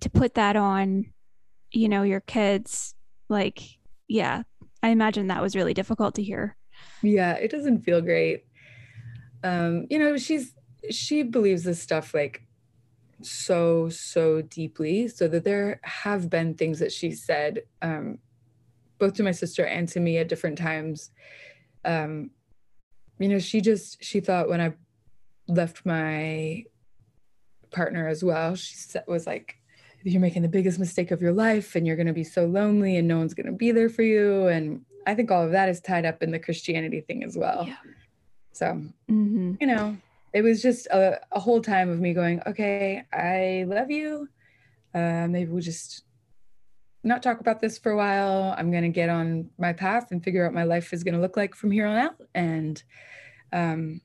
[0.00, 1.06] to put that on
[1.70, 2.94] you know your kids
[3.28, 3.60] like
[4.08, 4.42] yeah
[4.82, 6.56] i imagine that was really difficult to hear.
[7.02, 8.44] Yeah it doesn't feel great
[9.42, 10.54] um, you know, she's
[10.90, 12.42] she believes this stuff like
[13.22, 18.18] so so deeply so that there have been things that she said um,
[18.98, 21.10] both to my sister and to me at different times.
[21.84, 22.30] Um,
[23.20, 24.72] you know she just she thought when i
[25.46, 26.64] left my
[27.70, 28.74] partner as well she
[29.06, 29.56] was like
[30.02, 32.96] you're making the biggest mistake of your life and you're going to be so lonely
[32.96, 34.46] and no one's going to be there for you.
[34.46, 37.64] And i think all of that is tied up in the christianity thing as well.
[37.66, 37.76] Yeah.
[38.52, 38.66] So,
[39.10, 39.54] mm-hmm.
[39.60, 39.96] you know,
[40.32, 44.28] it was just a, a, whole time of me going, okay, I love you.
[44.94, 46.02] Uh, maybe we'll just
[47.02, 48.54] not talk about this for a while.
[48.56, 51.20] I'm going to get on my path and figure out my life is going to
[51.20, 52.16] look like from here on out.
[52.34, 52.82] And,
[53.52, 54.00] um,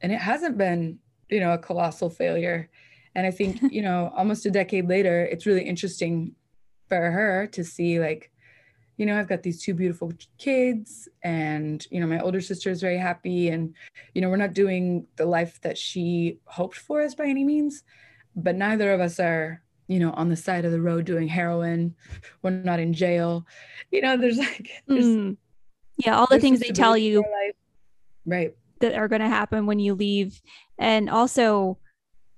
[0.00, 0.98] and it hasn't been,
[1.28, 2.70] you know, a colossal failure.
[3.14, 6.34] And I think, you know, almost a decade later, it's really interesting
[6.88, 8.30] for her to see like,
[8.96, 12.80] you know, I've got these two beautiful kids, and, you know, my older sister is
[12.80, 13.48] very happy.
[13.48, 13.74] And,
[14.14, 17.82] you know, we're not doing the life that she hoped for us by any means,
[18.34, 21.94] but neither of us are, you know, on the side of the road doing heroin.
[22.42, 23.46] We're not in jail.
[23.90, 25.36] You know, there's like, there's, Mm.
[25.98, 27.24] Yeah, all the things they tell you.
[28.26, 28.54] Right.
[28.80, 30.42] that are going to happen when you leave.
[30.78, 31.78] And also,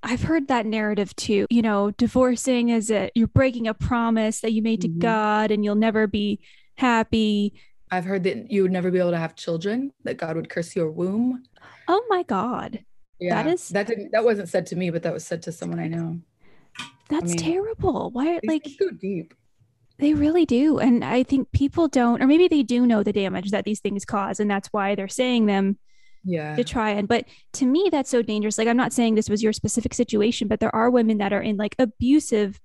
[0.03, 1.47] I've heard that narrative too.
[1.51, 4.99] You know, divorcing is a you're breaking a promise that you made to Mhm.
[5.01, 6.41] God and you'll never be
[6.77, 7.55] happy.
[7.91, 10.77] I've heard that you would never be able to have children, that God would curse
[10.77, 11.43] your womb.
[11.89, 12.85] Oh my God.
[13.19, 13.49] Yeah.
[13.49, 15.89] is- that didn't that wasn't said to me, but that was said to someone I
[15.89, 16.21] know.
[17.09, 18.11] That's mean, terrible.
[18.13, 19.35] Why like go deep.
[19.99, 20.79] they really do.
[20.79, 24.05] And I think people don't, or maybe they do know the damage that these things
[24.05, 25.79] cause, and that's why they're saying them
[26.29, 26.55] Yeah.
[26.57, 28.59] to try and but to me that's so dangerous.
[28.59, 31.41] Like I'm not saying this was your specific situation, but there are women that are
[31.43, 32.61] in like abusive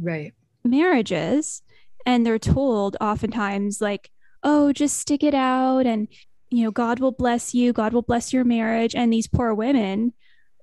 [0.00, 0.32] Right.
[0.64, 1.62] marriages
[2.06, 4.10] and they're told oftentimes like
[4.44, 6.06] oh just stick it out and
[6.50, 10.12] you know god will bless you god will bless your marriage and these poor women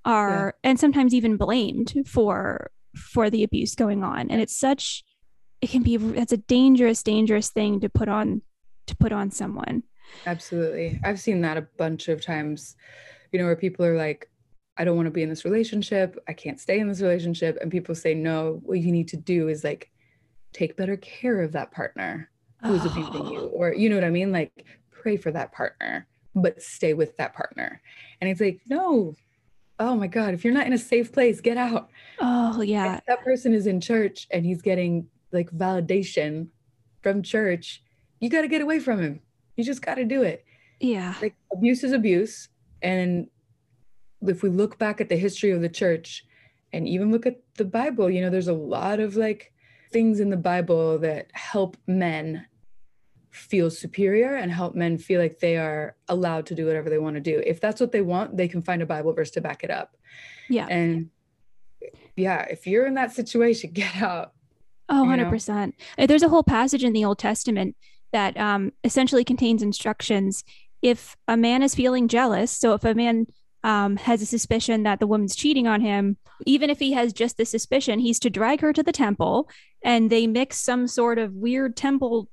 [0.06, 5.04] are and sometimes even blamed for for the abuse going on and it's such
[5.62, 8.42] it can be it's a dangerous dangerous thing to put on
[8.88, 9.84] to put on someone
[10.26, 11.00] Absolutely.
[11.04, 12.76] I've seen that a bunch of times,
[13.32, 14.30] you know, where people are like,
[14.78, 16.18] I don't want to be in this relationship.
[16.28, 17.58] I can't stay in this relationship.
[17.62, 19.92] And people say, no, what you need to do is like
[20.54, 22.30] take better care of that partner
[22.64, 23.40] who's abusing you.
[23.40, 23.52] Oh.
[23.54, 24.32] Or, you know what I mean?
[24.32, 27.82] Like, pray for that partner, but stay with that partner.
[28.20, 29.16] And it's like, no,
[29.80, 31.90] oh my God, if you're not in a safe place, get out.
[32.20, 36.48] oh yeah If that person is in church and he's getting like validation
[37.02, 37.84] from church,
[38.20, 39.22] you got to get away from him.
[39.56, 40.46] You just got to do it.
[40.80, 41.16] Yeah.
[41.22, 42.50] Like abuse is abuse
[42.82, 43.28] and
[44.22, 46.26] if we look back at the history of the church
[46.74, 49.54] and even look at the bible you know there's a lot of like
[49.92, 52.46] things in the bible that help men
[53.36, 57.16] feel superior and help men feel like they are allowed to do whatever they want
[57.16, 57.42] to do.
[57.46, 59.96] If that's what they want they can find a bible verse to back it up.
[60.50, 60.68] Yeah.
[60.68, 61.10] And
[62.16, 64.32] yeah if you're in that situation get out.
[64.88, 65.74] Oh, 100%.
[65.98, 67.76] Uh, There's a whole passage in the Old Testament
[68.16, 70.46] that um, essentially contains instructions.
[70.82, 73.28] If a man is feeling jealous, so if a man
[73.62, 77.36] um, has a suspicion that the woman's cheating on him, even if he has just
[77.36, 79.50] the suspicion, he's to drag her to the temple
[79.84, 82.30] and they mix some sort of weird temple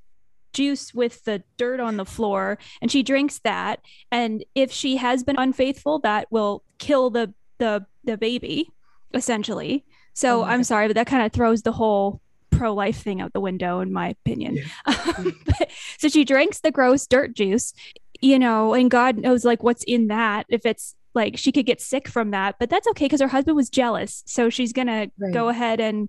[0.52, 5.24] juice with the dirt on the floor and she drinks that and if she has
[5.24, 8.68] been unfaithful that will kill the the the baby
[9.14, 10.66] essentially so Oh i'm God.
[10.66, 12.20] sorry but that kind of throws the whole
[12.62, 14.58] pro-life thing out the window in my opinion.
[14.86, 17.72] But- so she drinks the gross dirt juice
[18.20, 21.80] you know and god knows like what's in that if it's like she could get
[21.80, 25.48] sick from that but that's okay because her husband was jealous so she's gonna go
[25.48, 26.08] ahead and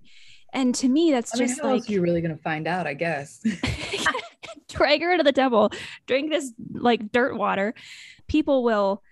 [0.52, 2.94] and to me that's I mean, just how like you're really gonna find out i
[2.94, 3.44] guess?
[4.68, 5.70] Drag her to the devil,
[6.06, 7.74] drink this like dirt water.
[8.28, 9.02] People will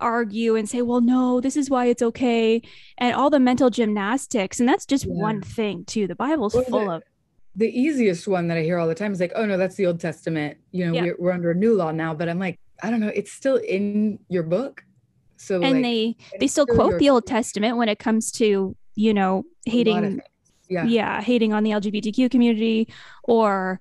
[0.00, 2.62] argue and say, well, no, this is why it's okay.
[2.98, 4.60] And all the mental gymnastics.
[4.60, 5.14] And that's just Yeah.
[5.14, 6.06] one thing, too.
[6.06, 7.02] The Bible's Well, full the- of,
[7.56, 9.86] the easiest one that I hear all the time is like, oh no, that's the
[9.86, 10.58] Old Testament.
[10.70, 11.02] You know, Yeah.
[11.02, 13.56] we're, we're under a new law now, but I'm like, I don't know, it's still
[13.56, 14.84] in your book.
[15.36, 17.98] So and like, they, and they still still quote your- the Old Testament when it
[17.98, 20.20] comes to, you know, a lot of hating.
[20.68, 20.84] Yeah.
[20.84, 22.86] yeah, hating on the LGBTQ community.
[23.24, 23.80] Or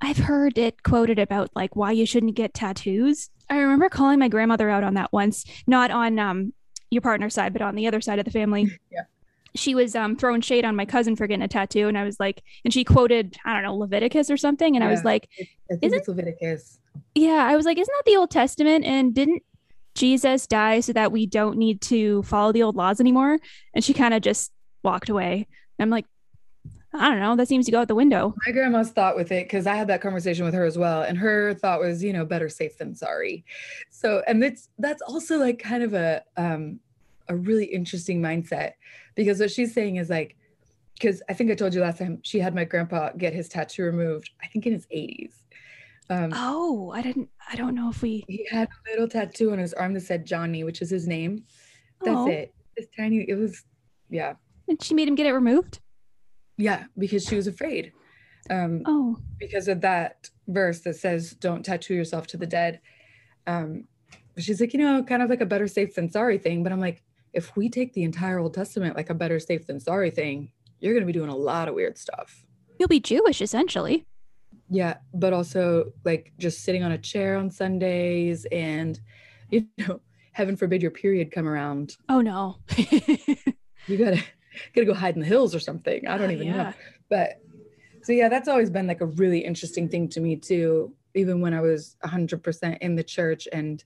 [0.00, 3.30] I've heard it quoted about like why you shouldn't get tattoos.
[3.50, 6.52] I remember calling my grandmother out on that once, not on um,
[6.90, 8.78] your partner's side, but on the other side of the family.
[8.90, 9.02] Yeah.
[9.56, 12.18] She was um, throwing shade on my cousin for getting a tattoo, and I was
[12.18, 15.04] like, and she quoted, I don't know, Leviticus or something, and I was Yeah.
[15.06, 16.78] like, I think Isn't- it's Leviticus.
[17.14, 18.84] yeah, I was like, isn't that the Old Testament?
[18.84, 19.44] And didn't
[19.94, 23.38] Jesus die so that we don't need to follow the old laws anymore?
[23.74, 24.50] And she kind of just
[24.82, 25.46] walked away.
[25.78, 26.06] I'm like,
[26.94, 27.34] I don't know.
[27.36, 28.34] That seems to go out the window.
[28.46, 31.02] My grandma's thought with it, because I had that conversation with her as well.
[31.02, 33.44] And her thought was, you know, better safe than sorry.
[33.90, 36.78] So, and that's that's also like kind of a um
[37.28, 38.72] a really interesting mindset
[39.14, 40.36] because what she's saying is like,
[40.94, 43.82] because I think I told you last time she had my grandpa get his tattoo
[43.84, 45.32] removed, I think in his 80s.
[46.10, 47.30] Um, Oh, I didn't.
[47.50, 48.24] I don't know if we.
[48.28, 51.44] he had a little tattoo on his arm that said Johnny, which is his name.
[52.04, 52.28] That's Oh.
[52.28, 52.52] it.
[52.76, 53.64] This tiny, it was,
[54.10, 54.34] yeah,
[54.68, 55.80] And she made him get it removed.
[56.56, 57.92] Yeah, because she was afraid.
[58.50, 62.80] Um, Oh, because of that verse that says, don't tattoo yourself to the dead.
[63.46, 63.84] Um,
[64.38, 66.62] she's like, you know, kind of like a better safe than sorry thing.
[66.62, 69.80] But I'm like, if we take the entire Old Testament like a better safe than
[69.80, 72.44] sorry thing, you're going to be doing a lot of weird stuff.
[72.78, 74.06] you'll be Jewish essentially.
[74.70, 78.98] Yeah, but also like just sitting on a chair on Sundays and,
[79.50, 80.00] you know,
[80.32, 81.96] heaven forbid your period come around.
[82.08, 82.56] Oh no.
[83.86, 84.22] You gotta
[84.74, 86.06] gotta go hide in the hills or something.
[86.06, 86.72] I don't even know.
[87.08, 87.40] But
[88.04, 90.94] So yeah, that's always been like a really interesting thing to me too.
[91.14, 93.82] Even when I was 100% in the church and,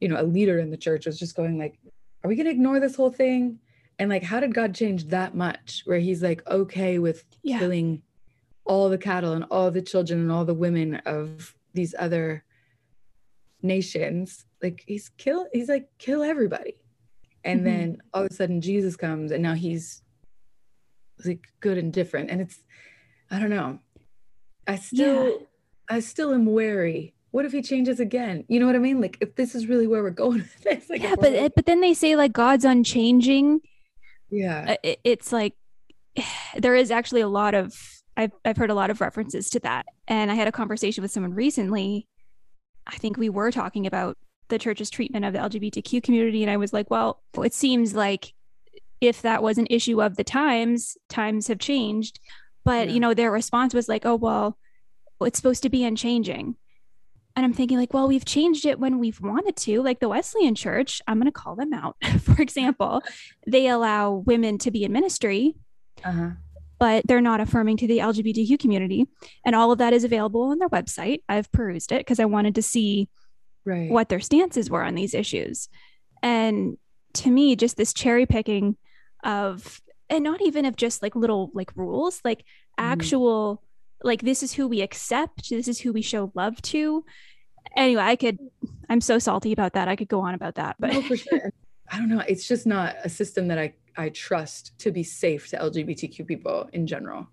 [0.00, 1.78] you know, a leader in the church was just going like,
[2.22, 3.58] are we to ignore this whole thing?
[3.98, 7.58] And like, how did God change that much where he's like, okay with yeah.
[7.58, 8.02] killing
[8.64, 12.44] all the cattle and all the children and all the women of these other
[13.62, 14.46] nations?
[14.62, 16.76] Like he's kill, he's like, kill everybody.
[17.42, 17.68] And mm-hmm.
[17.68, 20.02] then all of a sudden Jesus comes and now he's
[21.24, 22.30] like good and different.
[22.30, 22.58] And it's,
[23.30, 23.78] I don't know.
[24.66, 25.36] I still, yeah.
[25.88, 27.14] I still am wary.
[27.30, 28.44] What if he changes again?
[28.48, 29.00] You know what I mean?
[29.00, 30.88] Like if this is really where we're going with this.
[30.90, 33.60] Like yeah, but but then they say like God's unchanging.
[34.30, 35.54] Yeah, uh, it's like
[36.56, 37.74] there is actually a lot of
[38.16, 41.10] I've I've heard a lot of references to that, and I had a conversation with
[41.10, 42.06] someone recently.
[42.86, 44.16] I think we were talking about
[44.48, 48.32] the church's treatment of the LGBTQ community, and I was like, well, it seems like
[49.06, 52.20] if that was an issue of the times, times have changed.
[52.64, 52.94] But, yeah.
[52.94, 54.58] you know, their response was like, oh, well,
[55.20, 56.56] it's supposed to be unchanging.
[57.36, 59.82] And I'm thinking, like, well, we've changed it when we've wanted to.
[59.82, 61.96] Like the Wesleyan Church, I'm going to call them out.
[62.22, 63.02] For example,
[63.46, 65.54] they allow women to be in ministry,
[66.02, 66.30] uh-huh.
[66.78, 69.06] but they're not affirming to the LGBTQ community.
[69.44, 71.22] And all of that is available on their website.
[71.28, 73.10] I've perused it because I wanted to see
[73.66, 73.90] right.
[73.90, 75.68] what their stances were on these issues.
[76.22, 76.78] And
[77.14, 78.76] to me, just this cherry picking
[79.26, 82.92] of and not even of just like little like rules like mm-hmm.
[82.92, 84.06] actual mm.
[84.06, 87.04] like this is who we accept this is who we show love to.
[87.76, 88.38] Anyway i could
[88.88, 89.88] i'm so salty about that.
[89.88, 91.52] I could go on about that but no, for sure.
[91.90, 92.22] I don't know.
[92.26, 96.70] It's just not a system that i i trust to be safe to lgbtq people
[96.72, 97.26] in general.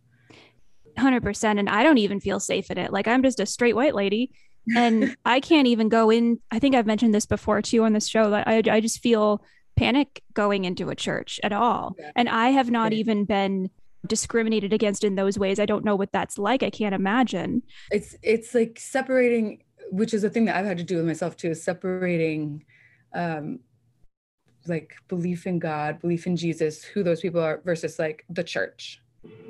[0.97, 2.91] 100% and i don't even feel safe in it.
[2.91, 4.31] Like i'm just a straight white lady
[4.75, 6.39] and i can't even go in.
[6.49, 9.43] I think i've mentioned this before too on this show that I, I just feel
[9.75, 11.95] panic going into a church at all.
[11.97, 12.11] Yeah.
[12.15, 12.99] And I have not yeah.
[12.99, 13.69] even been
[14.05, 15.59] discriminated against in those ways.
[15.59, 16.63] I don't know what that's like.
[16.63, 17.63] I can't imagine.
[17.91, 21.37] It's it's like separating, which is a thing that I've had to do with myself
[21.37, 22.65] too, is separating
[23.13, 23.59] um
[24.67, 29.01] like belief in God, belief in Jesus, who those people are versus like the church.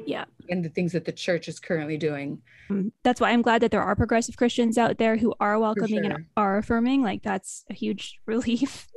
[0.05, 0.25] Yeah.
[0.49, 2.41] And the things that the church is currently doing.
[2.69, 6.03] Um, that's why I'm glad that there are progressive Christians out there who are welcoming
[6.03, 6.11] sure.
[6.11, 7.01] and are affirming.
[7.01, 8.87] Like that's a huge relief.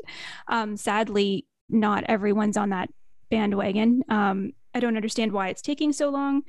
[0.49, 2.91] Um, sadly, not everyone's on that
[3.31, 4.03] bandwagon.
[4.09, 6.43] Um, I don't understand why it's taking so long.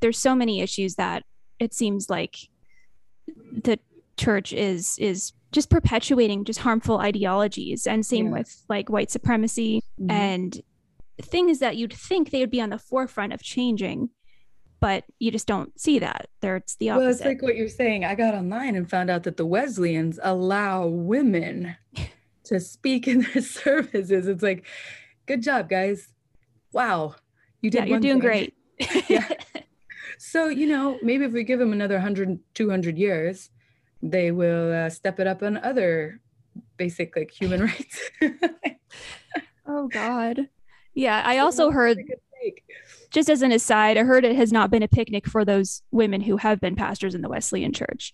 [0.00, 1.24] There's so many issues that
[1.58, 2.36] it seems like
[3.52, 3.78] the
[4.16, 8.32] church is is just perpetuating just harmful ideologies and same yeah.
[8.32, 10.10] with like white supremacy mm-hmm.
[10.10, 10.62] and
[11.20, 14.10] things that you'd think they would be on the forefront of changing
[14.82, 16.26] but you just don't see that.
[16.40, 18.04] There it's the opposite well it's like what you're saying.
[18.04, 21.76] I got online and found out that the wesleyans allow women
[22.44, 24.26] to speak in their services.
[24.26, 24.66] It's like
[25.26, 26.12] good job guys.
[26.72, 27.14] Wow.
[27.60, 28.28] You did yeah, you're doing thing.
[28.28, 28.54] great.
[29.08, 29.28] Yeah.
[30.18, 33.50] So you know maybe if we give them another 100 200 years
[34.02, 36.20] they will uh, step it up on other
[36.76, 38.10] basic like human rights.
[39.64, 40.48] Oh god
[40.94, 41.98] yeah, I also heard
[43.10, 46.22] just as an aside, I heard it has not been a picnic for those women
[46.22, 48.12] who have been pastors in the Wesleyan Church.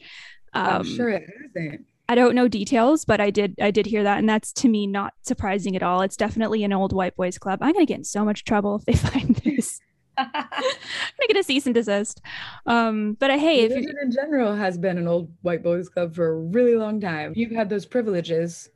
[0.53, 1.87] Um, I'm sure it hasn't.
[2.11, 4.87] I don't know details, but I did I did hear that, and that's to me
[4.87, 6.01] not surprising at all.
[6.01, 7.59] It's definitely an old white boys club.
[7.63, 9.79] I'm gonna get in so much trouble if they find this.
[10.17, 12.23] I'm gonna get a cease and desist.
[12.65, 16.29] Um, but uh, hey, religion in general has been an old white boys club for
[16.29, 17.35] a really long time.
[17.37, 18.71] You've had those privileges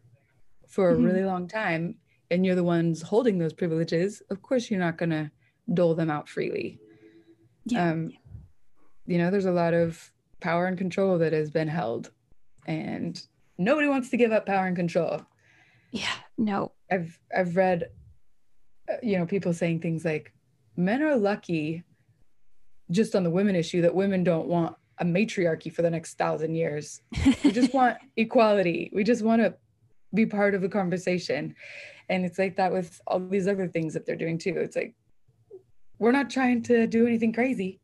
[0.69, 1.05] for a mm-hmm.
[1.05, 1.97] really long time,
[2.33, 5.31] and you're the ones holding those privileges, of course you're not going to
[5.73, 6.81] dole them out freely.
[7.67, 7.91] Yeah.
[7.91, 8.13] Um,
[9.07, 12.11] you know, there's a lot of power and control that has been held,
[12.67, 13.21] and
[13.59, 15.21] nobody wants to give up power and control.
[15.91, 16.73] Yeah, no.
[16.91, 17.91] I've I've read,
[18.91, 20.33] uh, you know, people saying things like,
[20.77, 21.85] "Men are lucky."
[22.91, 26.55] Just on the women issue, that women don't want a matriarchy for the next thousand
[26.55, 27.01] years.
[27.43, 28.91] We just want equality.
[28.93, 29.55] We just want to
[30.15, 31.55] be part of the conversation
[32.09, 34.55] and it's like that with all these other things that they're doing too.
[34.57, 34.95] It's like
[35.99, 37.81] we're not trying to do anything crazy.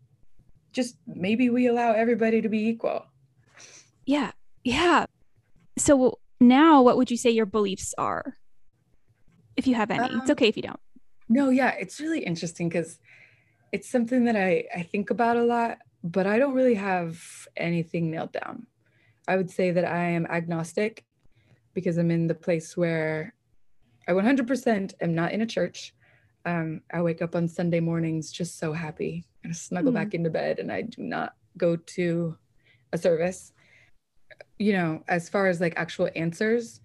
[0.73, 3.07] Just maybe we allow everybody to be equal.
[4.07, 4.33] Yeah.
[4.65, 5.07] Yeah.
[5.79, 8.37] So now what would you say your beliefs are?
[9.57, 10.05] If you have any.
[10.05, 10.81] Um, it's okay if you don't.
[11.29, 12.99] no yeah it's really interesting because
[13.71, 17.21] it's something that i i think about a lot but i don't really have
[17.57, 18.67] anything nailed down.
[19.27, 21.05] I would say that i am agnostic
[21.75, 23.35] because i'm in the place where
[24.09, 25.95] I 100% am not in a church.
[26.47, 29.97] Um, I wake up on Sunday mornings just so happy and snuggle mm.
[29.97, 32.37] back into bed, and I do not go to
[32.93, 33.53] a service.
[34.59, 36.81] You know, as far as like actual answers,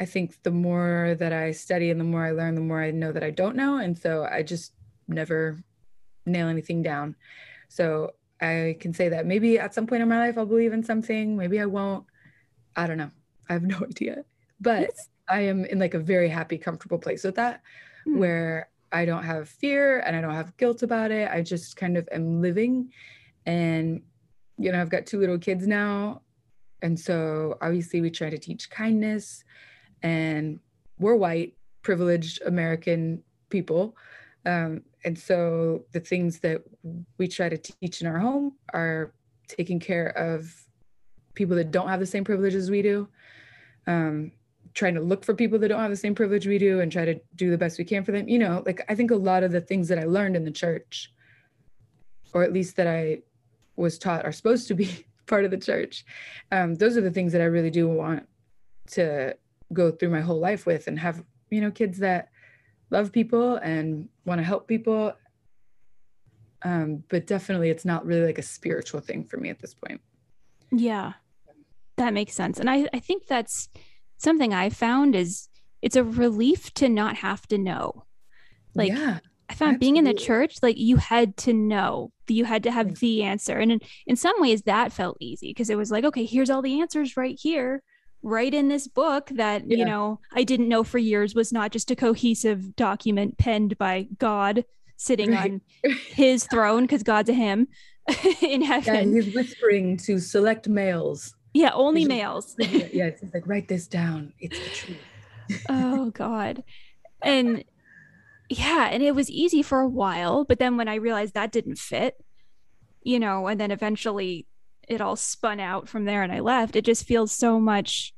[0.00, 2.90] I think the more that I study and the more I learn, the more I
[2.90, 3.76] know that I don't know.
[3.76, 4.72] And so I just
[5.06, 5.58] never
[6.24, 7.14] nail anything down.
[7.68, 10.82] So I can say that maybe at some point in my life I'll believe in
[10.82, 12.06] something, maybe I won't.
[12.74, 13.10] I don't know.
[13.48, 14.24] I have no idea.
[14.60, 14.90] But
[15.28, 17.62] I am in like a very happy, comfortable place with that
[18.06, 18.18] mm.
[18.18, 21.30] where I don't have fear and I don't have guilt about it.
[21.30, 22.90] I just kind of am living.
[23.46, 24.02] And,
[24.58, 26.22] you know, I've got two little kids now.
[26.82, 29.44] And so obviously we try to teach kindness
[30.02, 30.60] and
[30.98, 33.96] we're white, privileged American people.
[34.44, 36.62] Um, and so the things that
[37.18, 39.12] we try to teach in our home are
[39.48, 40.52] taking care of
[41.34, 43.08] people that don't have the same privileges we do.
[43.86, 44.32] Um,
[44.74, 47.04] trying to look for people that don't have the same privilege we do and try
[47.04, 48.28] to do the best we can for them.
[48.28, 50.50] You know, like I think a lot of the things that I learned in the
[50.50, 51.12] church,
[52.32, 53.22] or at least that I
[53.76, 56.04] was taught are supposed to be part of the church.
[56.50, 58.26] Um, those are the things that I really do want
[58.92, 59.36] to
[59.72, 62.28] go through my whole life with and have, you know, kids that
[62.90, 65.14] love people and want to help people.
[66.62, 70.00] Um, but definitely it's not really like a spiritual thing for me at this point.
[70.70, 71.14] Yeah.
[71.96, 72.58] That makes sense.
[72.60, 73.68] And I, I think that's
[74.22, 75.48] something I found is
[75.80, 78.04] it's a relief to not have to know.
[78.74, 79.18] Like yeah,
[79.48, 79.78] I found absolutely.
[79.78, 83.58] being in the church, like you had to know you had to have the answer.
[83.58, 86.62] And in, in some ways that felt easy because it was like, okay, here's all
[86.62, 87.82] the answers right here,
[88.22, 89.78] right in this book that, yeah.
[89.78, 94.08] you know, I didn't know for years was not just a cohesive document penned by
[94.18, 94.64] God
[94.96, 95.52] sitting right.
[95.52, 95.60] on
[96.08, 97.68] his throne because God's a him
[98.40, 99.14] in heaven.
[99.14, 101.34] Yeah, he's whispering to select males.
[101.54, 102.54] Yeah, only males.
[102.58, 104.32] yeah, it's like write this down.
[104.38, 105.62] It's the truth.
[105.68, 106.64] oh God.
[107.22, 107.64] And
[108.48, 111.78] yeah, and it was easy for a while, but then when I realized that didn't
[111.78, 112.16] fit,
[113.02, 114.46] you know, and then eventually
[114.88, 118.14] it all spun out from there and I left, it just feels so much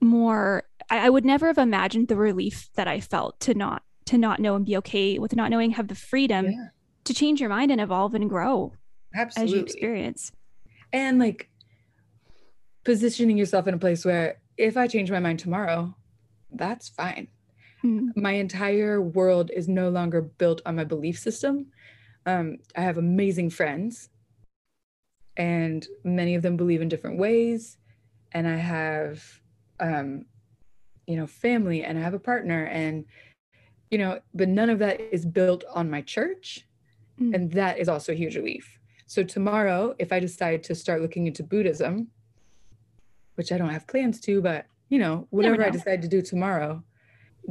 [0.00, 4.18] more I, I would never have imagined the relief that I felt to not to
[4.18, 6.68] not know and be okay with not knowing have the freedom yeah.
[7.04, 8.72] to change your mind and evolve and grow
[9.14, 9.52] Absolutely.
[9.52, 10.32] as you experience.
[10.92, 11.49] And like
[12.90, 15.94] positioning yourself in a place where if I change my mind tomorrow,
[16.50, 17.28] that's fine.
[17.84, 18.20] Mm-hmm.
[18.20, 21.66] My entire world is no longer built on my belief system.
[22.26, 24.08] Um, I have amazing friends,
[25.36, 27.78] and many of them believe in different ways.
[28.32, 29.22] And I have,
[29.78, 30.24] um,
[31.06, 33.04] you know, family, and I have a partner, and
[33.92, 36.66] you know, but none of that is built on my church,
[37.20, 37.34] mm-hmm.
[37.34, 38.80] and that is also a huge relief.
[39.06, 42.08] So tomorrow, if I decide to start looking into Buddhism,
[43.34, 45.66] which I don't have plans to, but you know, whatever know.
[45.66, 46.82] I decide to do tomorrow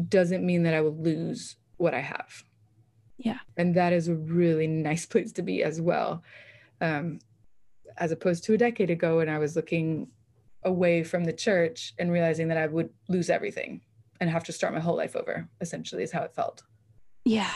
[0.07, 2.43] doesn't mean that I will lose what I have.
[3.17, 3.39] Yeah.
[3.57, 6.23] And that is a really nice place to be as well.
[6.81, 7.19] Um,
[7.97, 10.07] as opposed to a decade ago when I was looking
[10.63, 13.81] away from the church and realizing that I would lose everything
[14.21, 16.63] and have to start my whole life over, essentially, is how it felt.
[17.25, 17.51] Yeah.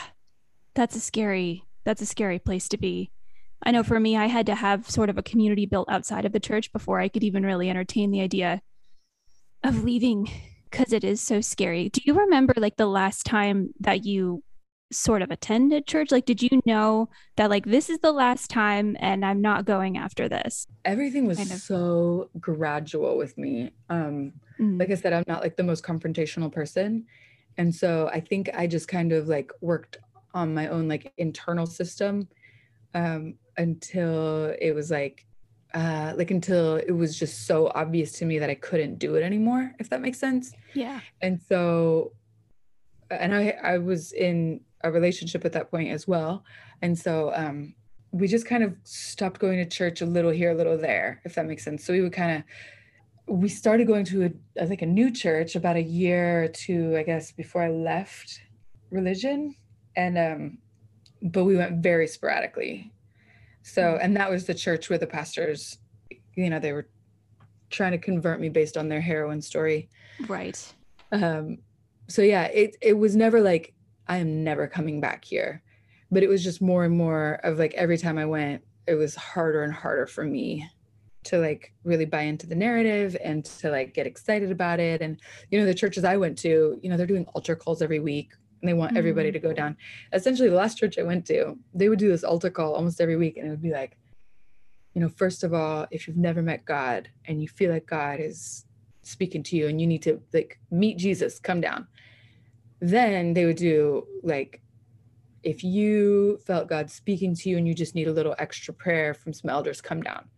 [0.74, 3.10] That's a scary, that's a scary place to be.
[3.64, 6.32] I know for me, I had to have sort of a community built outside of
[6.32, 8.60] the church before I could even really entertain the idea
[9.62, 10.30] of leaving
[10.70, 11.88] because it is so scary.
[11.88, 14.42] Do you remember like the last time that you
[14.92, 16.10] sort of attended church?
[16.10, 19.96] Like, did you know that like this is the last time and I'm not going
[19.96, 20.66] after this?
[20.84, 21.58] Everything was kind of.
[21.58, 23.70] so gradual with me.
[23.88, 24.78] Um, mm.
[24.78, 27.06] Like I said, I'm not like the most confrontational person.
[27.56, 29.98] And so I think I just kind of like worked
[30.34, 32.28] on my own like internal system
[32.94, 35.26] um, until it was like
[35.74, 39.24] uh, like until it was just so obvious to me that I couldn't do it
[39.24, 40.52] anymore, if that makes sense.
[40.72, 41.00] Yeah.
[41.20, 42.12] And so,
[43.10, 46.44] and I I was in a relationship at that point as well,
[46.80, 47.74] and so um,
[48.12, 51.34] we just kind of stopped going to church a little here, a little there, if
[51.34, 51.84] that makes sense.
[51.84, 52.44] So we would kind of
[53.26, 56.96] we started going to a, I think a new church about a year or two,
[56.96, 58.40] I guess, before I left
[58.90, 59.56] religion,
[59.96, 60.58] and um,
[61.20, 62.92] but we went very sporadically
[63.64, 65.78] so, and that was the church where the pastors,
[66.36, 66.86] you know, they were
[67.70, 69.88] trying to convert me based on their heroin story.
[70.28, 70.74] Right.
[71.10, 71.58] Um,
[72.06, 73.72] so yeah, it it was never like
[74.06, 75.62] I am never coming back here.
[76.10, 79.14] But it was just more and more of like every time I went, it was
[79.16, 80.68] harder and harder for me
[81.24, 85.00] to like really buy into the narrative and to like get excited about it.
[85.00, 85.18] And
[85.50, 88.32] you know, the churches I went to, you know, they're doing altar calls every week
[88.60, 88.98] and they want mm-hmm.
[88.98, 89.76] everybody to go down.
[90.12, 93.16] Essentially, the last church I went to, they would do this altar call almost every
[93.16, 93.96] week, and it would be like,
[94.94, 98.20] you know, first of all, if you've never met God and you feel like God
[98.20, 98.64] is
[99.02, 101.86] speaking to you and you need to like meet Jesus, come down.
[102.80, 104.62] Then they would do like,
[105.42, 109.12] if you felt God speaking to you and you just need a little extra prayer
[109.14, 110.28] from some elders, come down.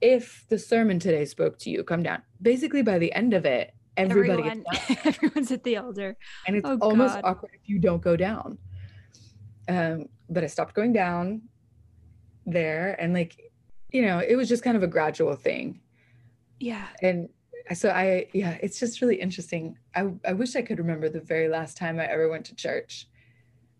[0.00, 2.22] If the sermon today spoke to you, come down.
[2.42, 4.64] Basically, by the end of it, everybody Everyone,
[5.04, 6.16] everyone's at the altar.
[6.46, 7.22] And it's oh, almost God.
[7.24, 8.58] awkward if you don't go down.
[9.68, 11.42] Um, but i stopped going down
[12.46, 13.40] there and like
[13.92, 15.80] you know it was just kind of a gradual thing.
[16.60, 16.86] Yeah.
[17.02, 17.28] And
[17.74, 19.78] so i yeah it's just really interesting.
[19.94, 23.08] I i wish i could remember the very last time i ever went to church.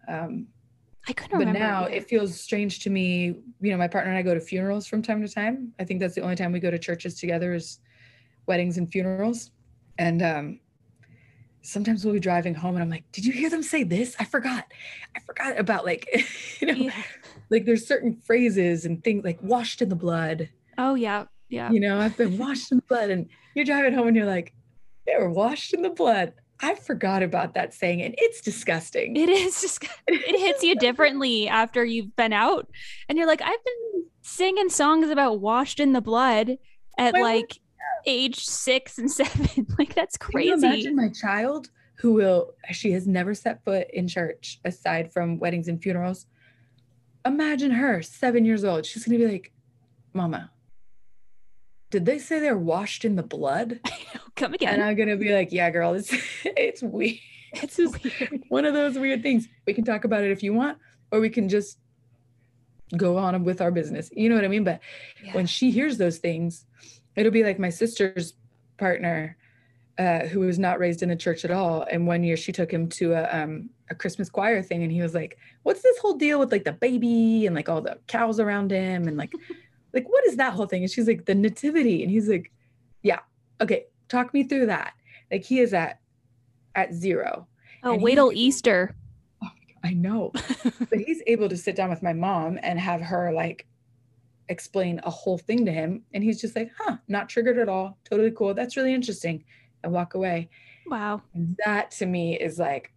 [0.08, 0.46] Um
[1.06, 1.94] i couldn't but remember now either.
[1.94, 3.36] it feels strange to me.
[3.60, 5.72] You know my partner and i go to funerals from time to time.
[5.78, 7.80] I think that's the only time we go to churches together is
[8.46, 9.50] weddings and funerals
[9.98, 10.60] and um
[11.62, 14.14] sometimes we'll be driving home and i'm like did you hear them say this?
[14.18, 14.66] I forgot.
[15.16, 16.06] I forgot about like
[16.60, 17.02] you know yeah.
[17.50, 20.50] like there's certain phrases and things like washed in the blood.
[20.76, 21.24] Oh yeah.
[21.48, 21.70] Yeah.
[21.70, 24.52] You know i've been washed in the blood and you're driving home and you're like
[25.06, 26.34] they were washed in the blood.
[26.60, 29.16] I forgot about that saying and it's disgusting.
[29.16, 32.68] It is just it hits you differently after you've been out.
[33.08, 36.56] And you're like i've been singing songs about washed in the blood
[36.98, 37.60] at My like
[38.06, 39.66] age six and seven.
[39.78, 40.66] Like that's Can you crazy.
[40.66, 45.68] imagine my child who will she has never set foot in church aside from weddings
[45.68, 46.26] and funerals?
[47.26, 48.84] Imagine her seven years old.
[48.86, 49.52] She's gonna be like
[50.12, 50.50] mama
[51.90, 53.78] did they say they're washed in the blood?
[54.36, 54.74] Come again.
[54.74, 56.12] and i'm gonna be like yeah girl it's
[56.44, 57.18] it's weird
[57.52, 58.42] it's just- weird.
[58.48, 59.46] One of those weird things.
[59.64, 60.78] We can talk about it if you want
[61.12, 61.78] or we can just
[62.96, 64.10] go on with our business.
[64.12, 64.64] You know what i mean?
[64.64, 64.80] But
[65.24, 65.34] Yeah.
[65.34, 66.66] when she hears those things
[67.16, 68.34] it'll be like my sister's
[68.78, 69.36] partner
[69.98, 71.86] uh, who was not raised in the church at all.
[71.90, 75.02] And one year she took him to a, um, a christmas choir thing and he
[75.02, 78.40] was like what's this whole deal with like the baby and like all the cows
[78.40, 79.32] around him and like
[79.92, 80.82] like what is that whole thing?
[80.82, 82.02] And she's like the nativity.
[82.02, 82.50] And he's like
[83.02, 83.20] yeah
[83.60, 84.94] okay talk me through that.
[85.30, 86.00] Like he is at
[86.74, 87.46] at zero.
[87.82, 88.94] Oh and wait till easter.
[89.84, 90.32] I know.
[90.90, 93.66] but he's able to sit down with my mom and have her like
[94.48, 96.02] explain a whole thing to him.
[96.12, 97.98] And he's just like, huh, not triggered at all.
[98.04, 98.54] Totally cool.
[98.54, 99.44] That's really interesting.
[99.82, 100.50] And walk away.
[100.86, 102.92] wow And that to me is like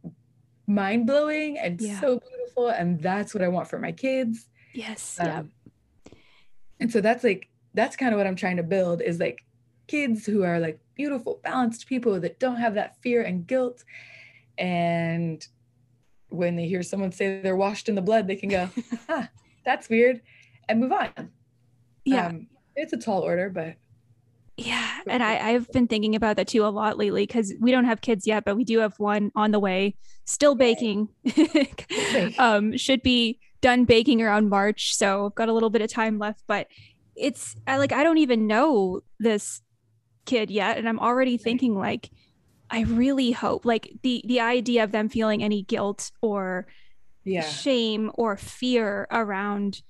[0.68, 2.00] mind blowing and Yeah.
[2.02, 2.70] so beautiful.
[2.70, 4.48] And that's what I want for my kids.
[4.74, 5.52] yes yeah Um,
[6.80, 9.44] And so that's like, that's kind of what I'm trying to build is like
[9.88, 13.84] kids who are like beautiful, balanced people that don't have that fear and guilt.
[14.58, 15.46] And
[16.30, 18.70] when they hear someone say they're washed in the blood, they can go,
[19.10, 19.30] ah,
[19.66, 20.22] that's weird,
[20.68, 21.32] and move on.
[22.08, 22.28] Yeah.
[22.28, 23.76] Um, it's a tall order, but
[24.56, 27.86] Yeah, and I, I've been thinking about that too a lot lately because we don't
[27.86, 29.96] have kids yet, but we do have one on the way,
[30.26, 31.10] still baking.
[32.40, 36.18] um, should be done baking around March, so I've got a little bit of time
[36.18, 36.44] left.
[36.48, 36.68] But
[37.16, 39.62] it's I like I don't even know this
[40.26, 42.10] kid yet, and I'm already thinking like
[42.70, 46.68] I really hope like the the idea of them feeling any guilt or
[47.24, 49.82] yeah, shame or fear around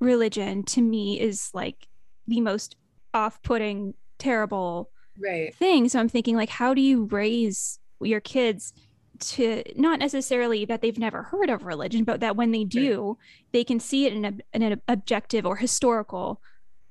[0.00, 1.86] religion to me is like
[2.26, 2.76] the most
[3.14, 8.72] off-putting terrible right, thing so i'm thinking like how do you raise your kids
[9.18, 13.16] to not necessarily that they've never heard of religion but that when they do
[13.52, 16.40] they can see it in, a, in an objective or historical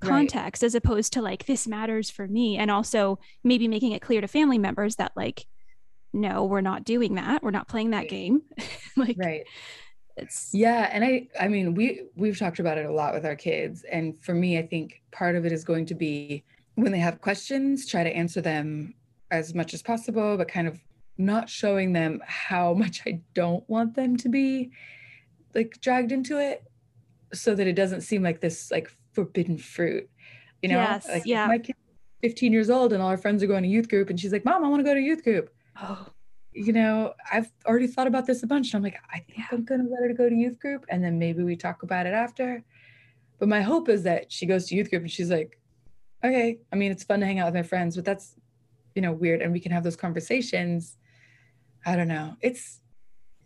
[0.04, 0.10] Right.
[0.10, 4.20] context as opposed to like this matters for me and also maybe making it clear
[4.22, 5.46] to family members that like
[6.14, 8.10] no we're not doing that we're not playing that Right.
[8.10, 8.42] game
[8.98, 9.48] like right.
[10.18, 13.36] It's Yeah, and I I mean we we've talked about it a lot with our
[13.36, 16.44] kids and for me I think part of it is going to be
[16.76, 18.94] when they have questions try to answer them
[19.32, 20.80] as much as possible but kind of
[21.18, 24.72] not showing them how much I don't want them to be
[25.54, 26.64] like dragged into it
[27.34, 30.10] so that it doesn't seem like this like forbidden fruit.
[30.62, 30.78] You know?
[30.78, 31.48] Yes, like yeah.
[31.48, 31.76] my kid
[32.22, 34.46] 15 years old and all her friends are going to youth group and she's like,
[34.46, 36.08] "Mom, I want to go to youth group." oh
[36.56, 38.74] you know, I've already thought about this a bunch.
[38.74, 39.48] And I'm like, I think Yeah.
[39.52, 42.14] I'm gonna let her go to youth group and then maybe we talk about it
[42.14, 42.64] after.
[43.38, 45.60] But my hope is that she goes to youth group and she's like,
[46.24, 48.36] okay, I mean, it's fun to hang out with my friends, but that's,
[48.96, 49.42] you know, weird.
[49.42, 50.98] And we can have those conversations.
[51.86, 52.38] I don't know.
[52.42, 52.80] It's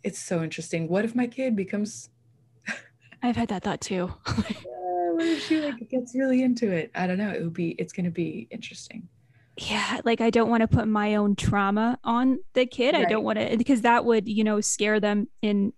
[0.04, 0.88] it's so interesting.
[0.88, 2.10] What if my kid becomes
[3.22, 4.32] i've had that thought too uh,
[5.12, 6.92] what if she like gets really into it?
[6.94, 7.30] I don't know.
[7.30, 9.08] It would be it's gonna be interesting.
[9.60, 12.94] Yeah like i don't want to put my own trauma on the kid.
[12.94, 15.72] I don't want to because that would you know scare them in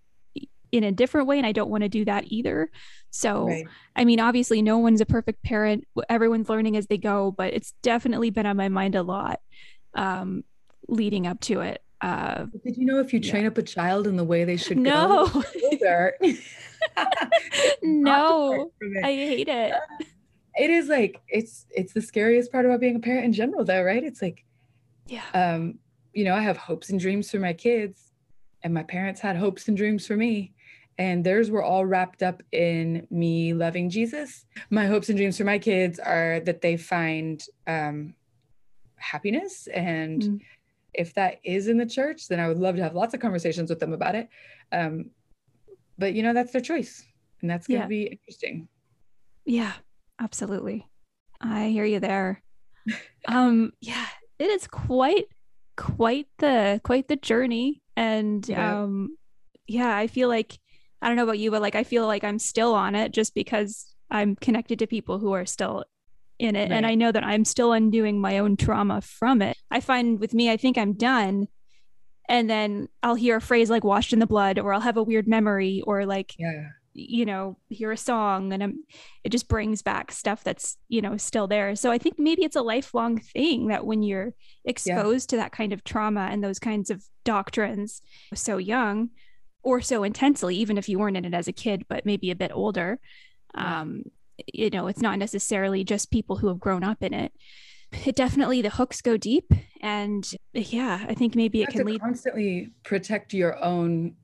[0.71, 2.69] in a different way and i don't want to do that either.
[3.11, 3.65] So Right.
[3.95, 5.85] i mean obviously no one's a perfect parent.
[6.09, 9.39] Everyone's learning as they go but it's definitely been on my mind a lot
[9.95, 10.43] um
[10.87, 13.31] leading up to it uh Did you know if you Yeah.
[13.31, 15.27] train up a child in the way they should no.
[15.27, 15.43] go,
[17.81, 18.71] no.
[19.03, 19.73] I hate it
[20.55, 23.81] it is like it's it's the scariest part about being a parent in general though
[23.83, 24.03] right?
[24.03, 24.43] It's like
[25.07, 25.23] yeah.
[25.33, 25.79] um
[26.13, 28.11] you know i have hopes and dreams for my kids
[28.63, 30.53] and my parents had hopes and dreams for me
[30.97, 34.45] and theirs were all wrapped up in me loving jesus.
[34.69, 38.13] My hopes and dreams for my kids are that they find um
[38.97, 40.39] happiness and Mm.
[40.93, 43.69] if that is in the church then i would love to have lots of conversations
[43.69, 44.29] with them about it
[44.71, 45.09] um
[45.97, 47.03] but you know that's their choice
[47.41, 47.87] and that's going to Yeah.
[47.89, 48.67] be interesting.
[49.45, 49.73] Yeah,
[50.23, 50.87] absolutely.
[51.41, 52.41] I hear you there.
[53.27, 54.05] um, yeah,
[54.39, 55.25] it is quite
[55.75, 57.81] quite the quite the journey.
[57.95, 58.83] And yeah.
[58.83, 59.17] um
[59.67, 60.57] yeah, I feel like
[61.01, 63.33] I don't know about you, but like I feel like I'm still on it just
[63.33, 65.83] because I'm connected to people who are still
[66.39, 66.69] in it.
[66.69, 66.71] Right.
[66.71, 69.57] And I know that I'm still undoing my own trauma from it.
[69.71, 71.47] I find with me, I think I'm done.
[72.29, 75.03] And then I'll hear a phrase like washed in the blood, or I'll have a
[75.03, 76.69] weird memory, or like, yeah.
[76.93, 78.83] You know, hear a song and I'm,
[79.23, 81.75] it just brings back stuff that's, you know, still there.
[81.75, 84.33] So I think maybe it's a lifelong thing that when you're
[84.65, 85.37] exposed yeah.
[85.37, 88.01] to that kind of trauma and those kinds of doctrines
[88.33, 89.09] so young
[89.63, 92.35] or so intensely, even if you weren't in it as a kid, but maybe a
[92.35, 92.99] bit older,
[93.55, 94.03] um,
[94.53, 97.31] you know it's not necessarily just people who have grown up in it
[98.05, 102.01] it definitely the hooks go deep and yeah i think maybe you it can lead
[102.01, 104.15] constantly protect your own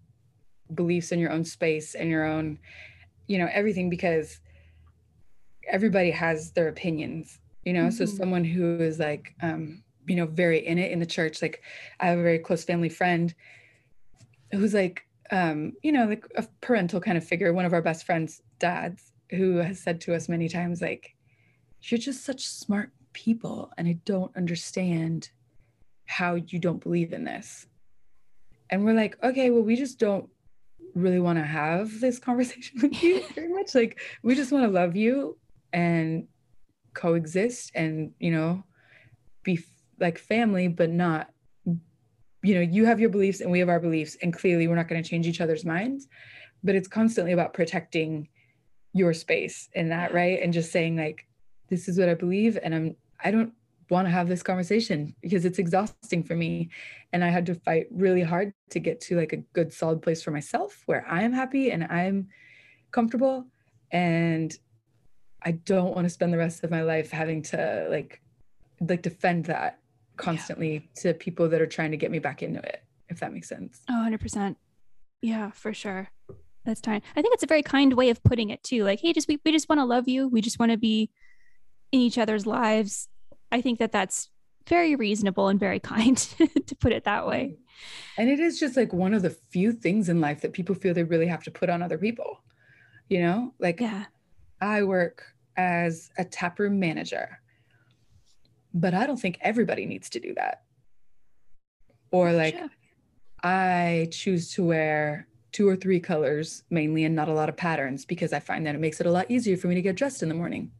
[0.73, 2.59] beliefs in your own space and your own
[3.27, 4.39] you know everything because
[5.67, 8.05] everybody has their opinions you know mm-hmm.
[8.05, 11.61] so someone who is like um you know very in it in the church like
[11.99, 13.35] i have a very close family friend
[14.51, 18.05] who's like um you know like a parental kind of figure one of our best
[18.05, 21.15] friends dads who has said to us many times, like,
[21.83, 25.29] you're just such smart people, and I don't understand
[26.05, 27.67] how you don't believe in this.
[28.69, 30.29] And we're like, okay, well, we just don't
[30.95, 33.75] really want to have this conversation with you very much.
[33.75, 35.37] Like, we just want to love you
[35.73, 36.27] and
[36.93, 38.63] coexist and, you know,
[39.43, 39.59] be
[39.99, 41.29] like family, but not,
[42.41, 44.17] you know, you have your beliefs and we have our beliefs.
[44.21, 46.07] And clearly, we're not going to change each other's minds.
[46.63, 48.27] But it's constantly about protecting
[48.93, 51.27] your space in that right and just saying like
[51.69, 53.53] this is what i believe and i'm i don't
[53.89, 56.69] want to have this conversation because it's exhausting for me
[57.13, 60.21] and i had to fight really hard to get to like a good solid place
[60.21, 62.27] for myself where i am happy and i'm
[62.91, 63.45] comfortable
[63.91, 64.57] and
[65.43, 68.21] i don't want to spend the rest of my life having to like
[68.81, 69.79] like defend that
[70.17, 71.01] constantly yeah.
[71.01, 73.81] to people that are trying to get me back into it if that makes sense
[73.89, 74.55] oh 100%
[75.21, 76.09] yeah for sure
[76.65, 77.01] that's time.
[77.15, 78.83] I think it's a very kind way of putting it too.
[78.83, 80.27] Like, hey, just we, we just want to love you.
[80.27, 81.09] We just want to be
[81.91, 83.07] in each other's lives.
[83.51, 84.29] I think that that's
[84.67, 87.57] very reasonable and very kind to put it that way.
[88.17, 90.93] And it is just like one of the few things in life that people feel
[90.93, 92.41] they really have to put on other people.
[93.09, 94.05] You know, like yeah.
[94.61, 95.23] I work
[95.57, 97.39] as a taproom manager,
[98.73, 100.63] but I don't think everybody needs to do that.
[102.11, 102.69] Or like sure.
[103.43, 108.05] I choose to wear two or three colors mainly and not a lot of patterns
[108.05, 110.21] because I find that it makes it a lot easier for me to get dressed
[110.21, 110.71] in the morning.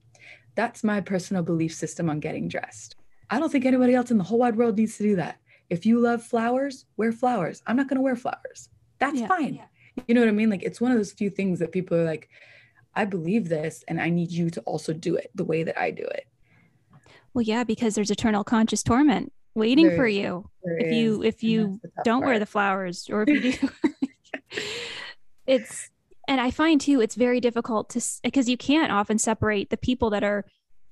[0.59, 2.97] That's my personal belief system on getting dressed.
[3.29, 5.39] I don't think anybody else in the whole wide world needs to do that.
[5.69, 7.63] If you love flowers, wear flowers.
[7.65, 8.67] I'm not going to wear flowers.
[8.99, 9.53] That's yeah, fine.
[9.53, 10.03] Yeah.
[10.05, 10.49] You know what I mean?
[10.49, 12.27] Like it's one of those few things that people are like,
[12.93, 15.91] I believe this and I need you to also do it the way that I
[15.91, 16.27] do it.
[17.33, 21.79] Well, yeah, because there's eternal conscious torment waiting there, for you if you if you
[22.03, 22.31] don't part.
[22.31, 23.69] wear the flowers or if you do
[25.47, 25.89] it's
[26.29, 30.11] and I find too it's very difficult to because you can't often separate the people
[30.11, 30.45] that are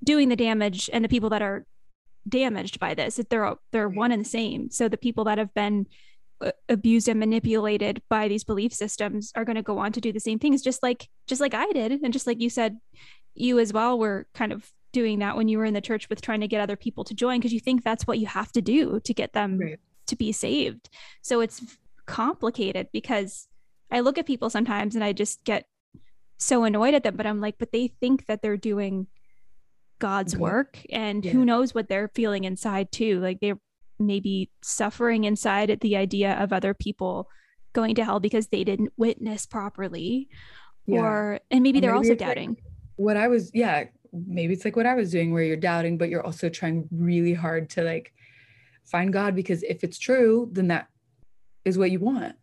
[0.03, 1.65] doing the damage and the people that are
[2.27, 3.21] damaged by this.
[3.29, 4.71] They're they're one and the same.
[4.71, 5.85] So the people that have been
[6.41, 10.11] uh, abused and manipulated by these belief systems are going to go on to do
[10.11, 12.77] the same things just like just like I did and just like you said
[13.33, 16.21] you as well were kind of doing that when you were in the church with
[16.21, 18.61] trying to get other people to join because you think that's what you have to
[18.61, 19.79] do to get them right.
[20.07, 20.89] to be saved.
[21.21, 21.61] So it's
[22.05, 23.46] complicated because
[23.91, 25.65] I look at people sometimes and I just get
[26.37, 29.07] so annoyed at them, but I'm like, but they think that they're doing
[29.99, 31.31] God's work and yeah.
[31.31, 33.19] who knows what they're feeling inside too.
[33.19, 33.59] Like they're
[33.99, 37.29] maybe suffering inside at the idea of other people
[37.73, 40.29] going to hell because they didn't witness properly.
[40.85, 41.01] Yeah.
[41.01, 42.49] Or and maybe they're maybe also doubting.
[42.49, 42.63] Like
[42.95, 46.09] what I was yeah, maybe it's like what I was doing where you're doubting, but
[46.09, 48.13] you're also trying really hard to like
[48.85, 50.87] find God because if it's true, then that
[51.65, 52.35] is what you want.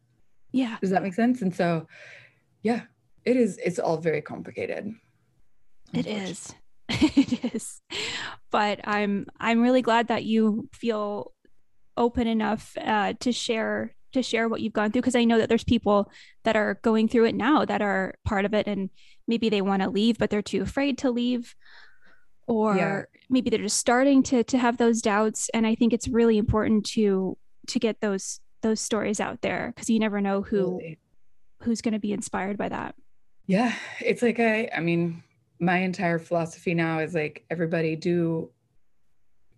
[0.54, 0.76] Yeah.
[0.80, 1.42] Does that make sense?
[1.42, 1.88] And so,
[2.62, 2.82] yeah,
[3.24, 4.94] it is, it's all very complicated.
[5.92, 6.54] It is.
[6.88, 7.80] it is.
[8.52, 11.32] But I'm, I'm really glad that you feel
[11.96, 15.48] open enough uh, to share to share what you've gone through because I know that
[15.48, 16.08] there's people
[16.44, 18.90] that are going through it now that are part of it and
[19.26, 21.56] maybe they want to leave but they're too afraid to leave
[22.46, 23.02] or yeah.
[23.28, 26.86] maybe they're just starting to to have those doubts and I think it's really important
[26.90, 27.36] to
[27.66, 30.80] to get those those stories out there because you never know who
[31.62, 32.94] who's going to be inspired by that.
[33.46, 35.22] Yeah it's like i i mean
[35.60, 38.50] my entire philosophy now is like everybody do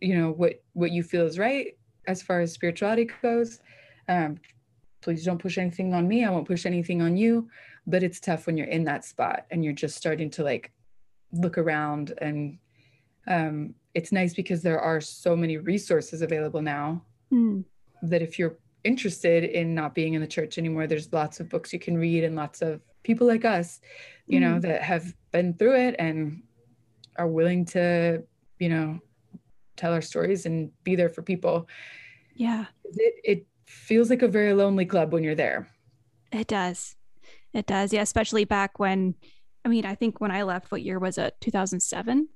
[0.00, 3.60] you know what what you feel is right as far as spirituality goes.
[4.08, 4.38] Um
[5.02, 7.48] please don't push anything on me i won't push anything on you
[7.86, 10.72] but it's tough when you're in that spot and you're just starting to like
[11.32, 12.58] look around and
[13.28, 17.02] um, it's nice because there are so many resources available now
[17.32, 17.64] Mm.
[18.02, 18.56] that if you're
[18.86, 22.24] interested in not being in the church anymore there's lots of books you can read
[22.24, 23.80] and lots of people like us
[24.26, 24.62] you know Mhm.
[24.62, 26.42] that have been through it and
[27.16, 28.22] are willing to
[28.58, 28.98] you know
[29.76, 31.68] tell our stories and be there for people
[32.34, 35.68] Yeah, it, it feels like a very lonely club when you're there
[36.32, 36.96] it does.
[37.54, 37.92] It does.
[37.92, 39.14] Yeah, especially back when,
[39.64, 41.34] I mean, I think when I left, what year was it?
[41.40, 42.28] 2007.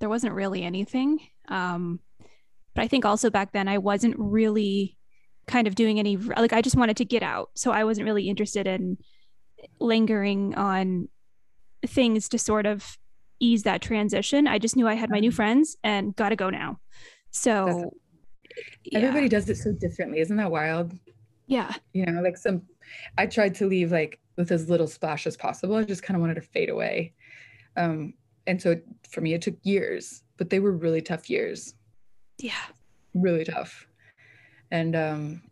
[0.00, 1.20] There wasn't really anything.
[1.48, 2.00] Um,
[2.74, 4.97] but I think also back then I wasn't really
[5.48, 7.50] kind of doing any, like, I just wanted to get out.
[7.56, 8.98] So I wasn't really interested in
[9.80, 11.08] lingering on
[11.86, 12.98] things to sort of
[13.40, 14.46] ease that transition.
[14.46, 15.34] I just knew I had my new Mhm.
[15.34, 16.80] friends and got to go now.
[17.30, 17.92] So,
[18.84, 18.98] yeah.
[19.00, 20.92] everybody does it so differently isn't that wild
[21.46, 21.72] yeah.
[21.92, 22.62] you know like some
[23.16, 26.20] i tried to leave like with as little splash as possible i just kind of
[26.22, 27.12] wanted to fade away
[27.76, 28.14] um
[28.48, 28.74] and so
[29.08, 31.74] for me it took years but they were really tough years
[32.38, 32.52] Yeah.
[33.14, 33.86] really tough
[34.70, 35.42] and um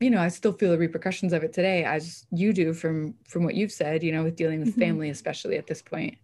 [0.00, 3.42] you know i still feel the repercussions of it today as you do from from
[3.44, 4.78] what you've said you know with dealing with Mhm.
[4.80, 6.16] family especially at this point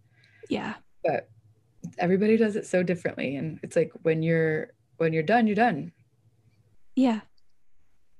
[0.49, 0.75] Yeah.
[1.03, 1.29] but
[1.97, 5.91] everybody does it so differently and it's like when you're when you're done you're done
[6.95, 7.21] Yeah.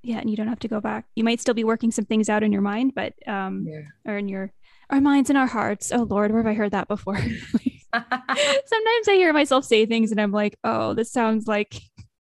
[0.03, 0.19] Yeah.
[0.19, 1.05] And you don't have to go back.
[1.15, 4.17] You might still be working some things out in your mind, but, um, yeah or
[4.17, 4.51] in your,
[4.91, 5.91] our minds and our hearts.
[5.91, 7.17] Oh Lord, where have I heard that before?
[7.95, 11.75] Sometimes I hear myself say things and I'm like, oh, this sounds like,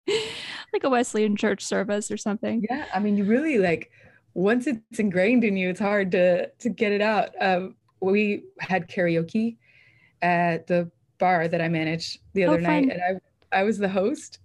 [0.74, 2.66] like a Wesleyan church service or something.
[2.70, 3.90] yeah i mean you really like
[4.34, 8.90] once it's ingrained in you it's hard to to get it out um we had
[8.90, 9.58] karaoke
[10.22, 10.90] at the
[11.20, 13.02] bar that i managed the Oh, other night and
[13.54, 14.40] i i was the host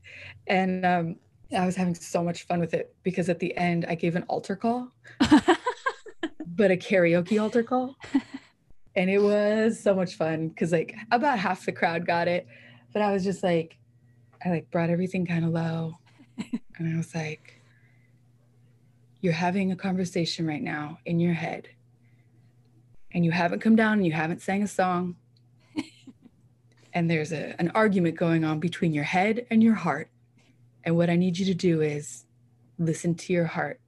[0.47, 1.17] and um
[1.57, 4.25] i was having so much fun with it because at the end i gave an
[4.29, 4.93] altar call
[6.47, 7.97] but a karaoke altar call
[8.95, 12.47] and it was so much fun because like about half the crowd got it
[12.93, 13.78] but i was just like
[14.45, 15.97] i like brought everything kind of low
[16.78, 17.62] and i was like
[19.20, 21.68] you're having a conversation right now in your head
[23.12, 25.16] and you haven't come down and you haven't sang a song
[26.95, 30.11] and there's a, an argument going on between your head and your heart
[30.84, 32.24] and what i need you to do is
[32.78, 33.80] listen to your heart.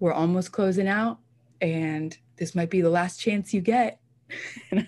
[0.00, 1.18] We're almost closing out
[1.60, 4.00] and this might be the last chance you get.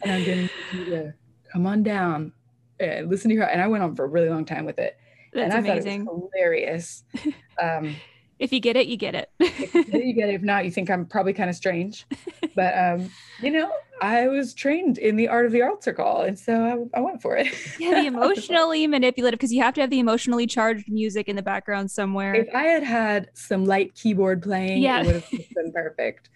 [0.00, 1.14] And i'm going to
[1.50, 2.32] come on down
[2.80, 3.42] and listen to her.
[3.44, 4.96] and i went on for a really long time with it
[5.32, 6.04] That's and I amazing.
[6.06, 7.04] thought it was hilarious.
[7.60, 7.96] Um,
[8.38, 9.28] If you get it, you get it.
[9.40, 10.34] if you get it, you get it.
[10.36, 12.06] If not, you think I'm probably kind of strange.
[12.54, 13.10] But um,
[13.42, 13.68] you know,
[14.00, 17.20] I was trained in the art of the altar call, and so I, I went
[17.20, 17.48] for it.
[17.80, 21.42] yeah, the emotionally manipulative because you have to have the emotionally charged music in the
[21.42, 22.32] background somewhere.
[22.32, 25.00] if I had had some light keyboard playing, Yeah.
[25.00, 26.30] it would have been perfect.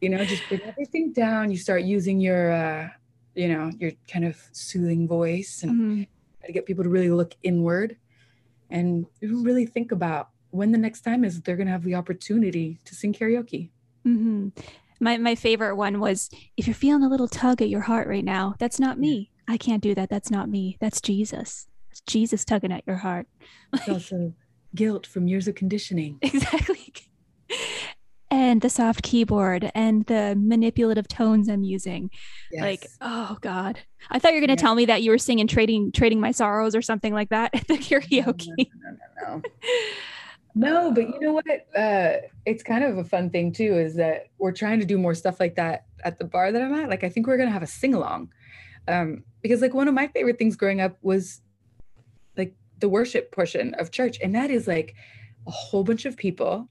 [0.00, 1.50] You know, just bring everything down.
[1.50, 2.88] You start using your, uh,
[3.38, 6.06] you know, your kind of soothing voice, and Mhm.
[6.40, 7.96] try to get people to really look inward,
[8.68, 12.78] and really think about when the next time is they're going to have the opportunity
[12.84, 13.70] to sing karaoke.
[14.04, 14.48] hmm
[15.00, 18.24] My my favorite one was if you're feeling a little tug at your heart right
[18.24, 19.30] now, that's not me.
[19.46, 20.10] I can't do that.
[20.10, 20.76] That's not me.
[20.80, 21.68] That's Jesus.
[21.92, 23.28] It's Jesus tugging at your heart.
[23.72, 24.34] It's also
[24.74, 26.18] guilt from years of conditioning.
[26.22, 26.92] exactly.
[28.30, 32.10] And the soft keyboard and the manipulative tones I'm using.
[32.52, 33.78] Like, oh God.
[34.10, 34.56] I thought you were gonna Yeah.
[34.56, 37.66] tell me that you were singing trading trading my sorrows or something like that at
[37.68, 38.48] the karaoke.
[38.58, 39.42] No, no, no, no.
[40.54, 41.44] No, but you know what?
[41.76, 45.14] Uh, it's kind of a fun thing too, is that we're trying to do more
[45.14, 46.88] stuff like that at the bar that I'm at.
[46.88, 48.30] Like, I think we're gonna have a sing along,
[48.88, 51.40] um, because like one of my favorite things growing up was
[52.36, 54.94] like the worship portion of church, and that is like
[55.46, 56.68] a whole bunch of people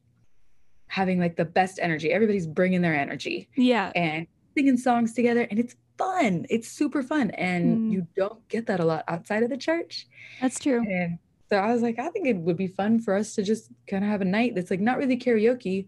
[0.87, 2.11] having like the best energy.
[2.11, 3.91] Everybody's bringing their energy Yeah.
[3.95, 6.45] and singing songs together, and it's fun.
[6.49, 7.91] It's super fun, and Mm.
[7.91, 10.07] you don't get that a lot outside of the church.
[10.41, 10.83] That's true.
[10.89, 11.19] And
[11.49, 14.03] so I was like, I think it would be fun for us to just kind
[14.03, 15.87] of have a night that's like not really karaoke,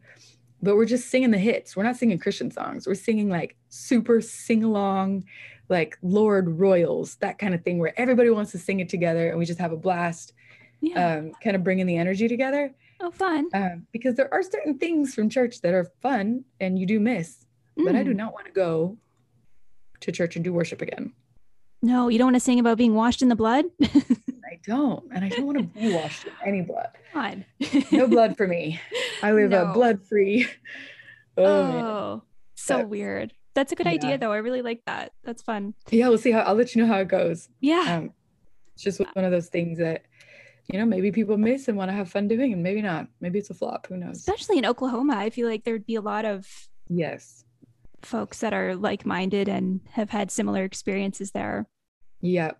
[0.61, 1.75] but we're just singing the hits.
[1.75, 2.87] We're not singing Christian songs.
[2.87, 5.25] We're singing like super sing along,
[5.69, 9.37] like Lorde Royals, that kind of thing where everybody wants to sing it together and
[9.37, 10.33] we just have a blast,
[10.81, 11.17] Yeah.
[11.17, 12.71] um, kind of bringing the energy together.
[13.01, 13.47] Oh, fun.
[13.53, 17.45] Um, because there are certain things from church that are fun and you do miss,
[17.77, 18.17] but I do Mm.
[18.17, 18.97] not want to go
[20.01, 21.13] to church and do worship again.
[21.81, 23.65] No, you don't want to sing about being washed in the blood?
[23.81, 25.05] I don't.
[25.13, 26.89] And I don't want to be washed in any blood.
[27.13, 27.45] God.
[27.91, 28.79] no blood for me.
[29.23, 29.69] I live No.
[29.69, 30.47] a blood free.
[31.37, 32.23] Oh, Oh,
[32.55, 33.33] so weird.
[33.55, 33.93] That's a good Yeah.
[33.93, 34.31] idea, though.
[34.31, 35.13] I really like that.
[35.23, 35.73] That's fun.
[35.89, 37.49] Yeah, we'll see how I'll let you know how it goes.
[37.61, 37.85] Yeah.
[37.97, 38.13] Um,
[38.73, 40.03] it's just one of those things that,
[40.71, 43.07] you know, maybe people miss and want to have fun doing, and maybe not.
[43.21, 43.87] Maybe it's a flop.
[43.87, 44.17] Who knows?
[44.17, 46.47] Especially in Oklahoma, I feel like there'd be a lot of
[46.89, 47.43] Yes.
[48.01, 51.67] folks that are like-minded and have had similar experiences there.
[52.21, 52.51] Yeah.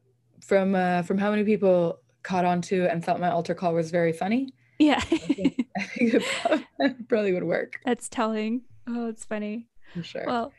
[0.41, 3.91] From uh from how many people caught on to and thought my altar call was
[3.91, 4.49] very funny.
[4.79, 4.97] Yeah.
[4.97, 6.65] I think, I think it probably,
[7.09, 7.79] probably would work.
[7.85, 8.61] That's telling.
[8.87, 9.67] Oh, it's funny.
[9.93, 10.23] For sure.
[10.25, 10.53] Well,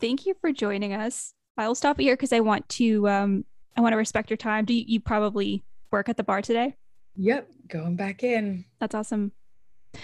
[0.00, 1.34] thank you for joining us.
[1.58, 3.44] I'll stop here because I want to um
[3.76, 4.64] I want to respect your time.
[4.64, 6.76] Do you, you probably work at the bar today?
[7.16, 7.48] Yep.
[7.68, 8.64] Going back in.
[8.80, 9.32] That's awesome.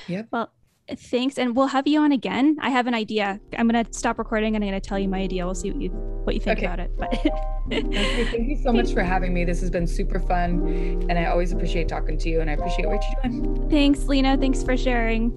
[0.09, 0.29] Yep.
[0.33, 0.53] Well,
[0.97, 4.19] thanks and we'll have you on again i have an idea i'm going to stop
[4.19, 5.89] recording and i'm going to tell you my idea we'll see what you
[6.25, 6.67] what you think Okay.
[6.67, 7.15] about it but
[7.73, 9.45] Okay, thank you so much for having me.
[9.45, 10.67] This has been super fun.
[11.09, 13.71] And I always appreciate talking to you and I appreciate what you're doing.
[13.71, 15.31] thanks lena thanks for sharing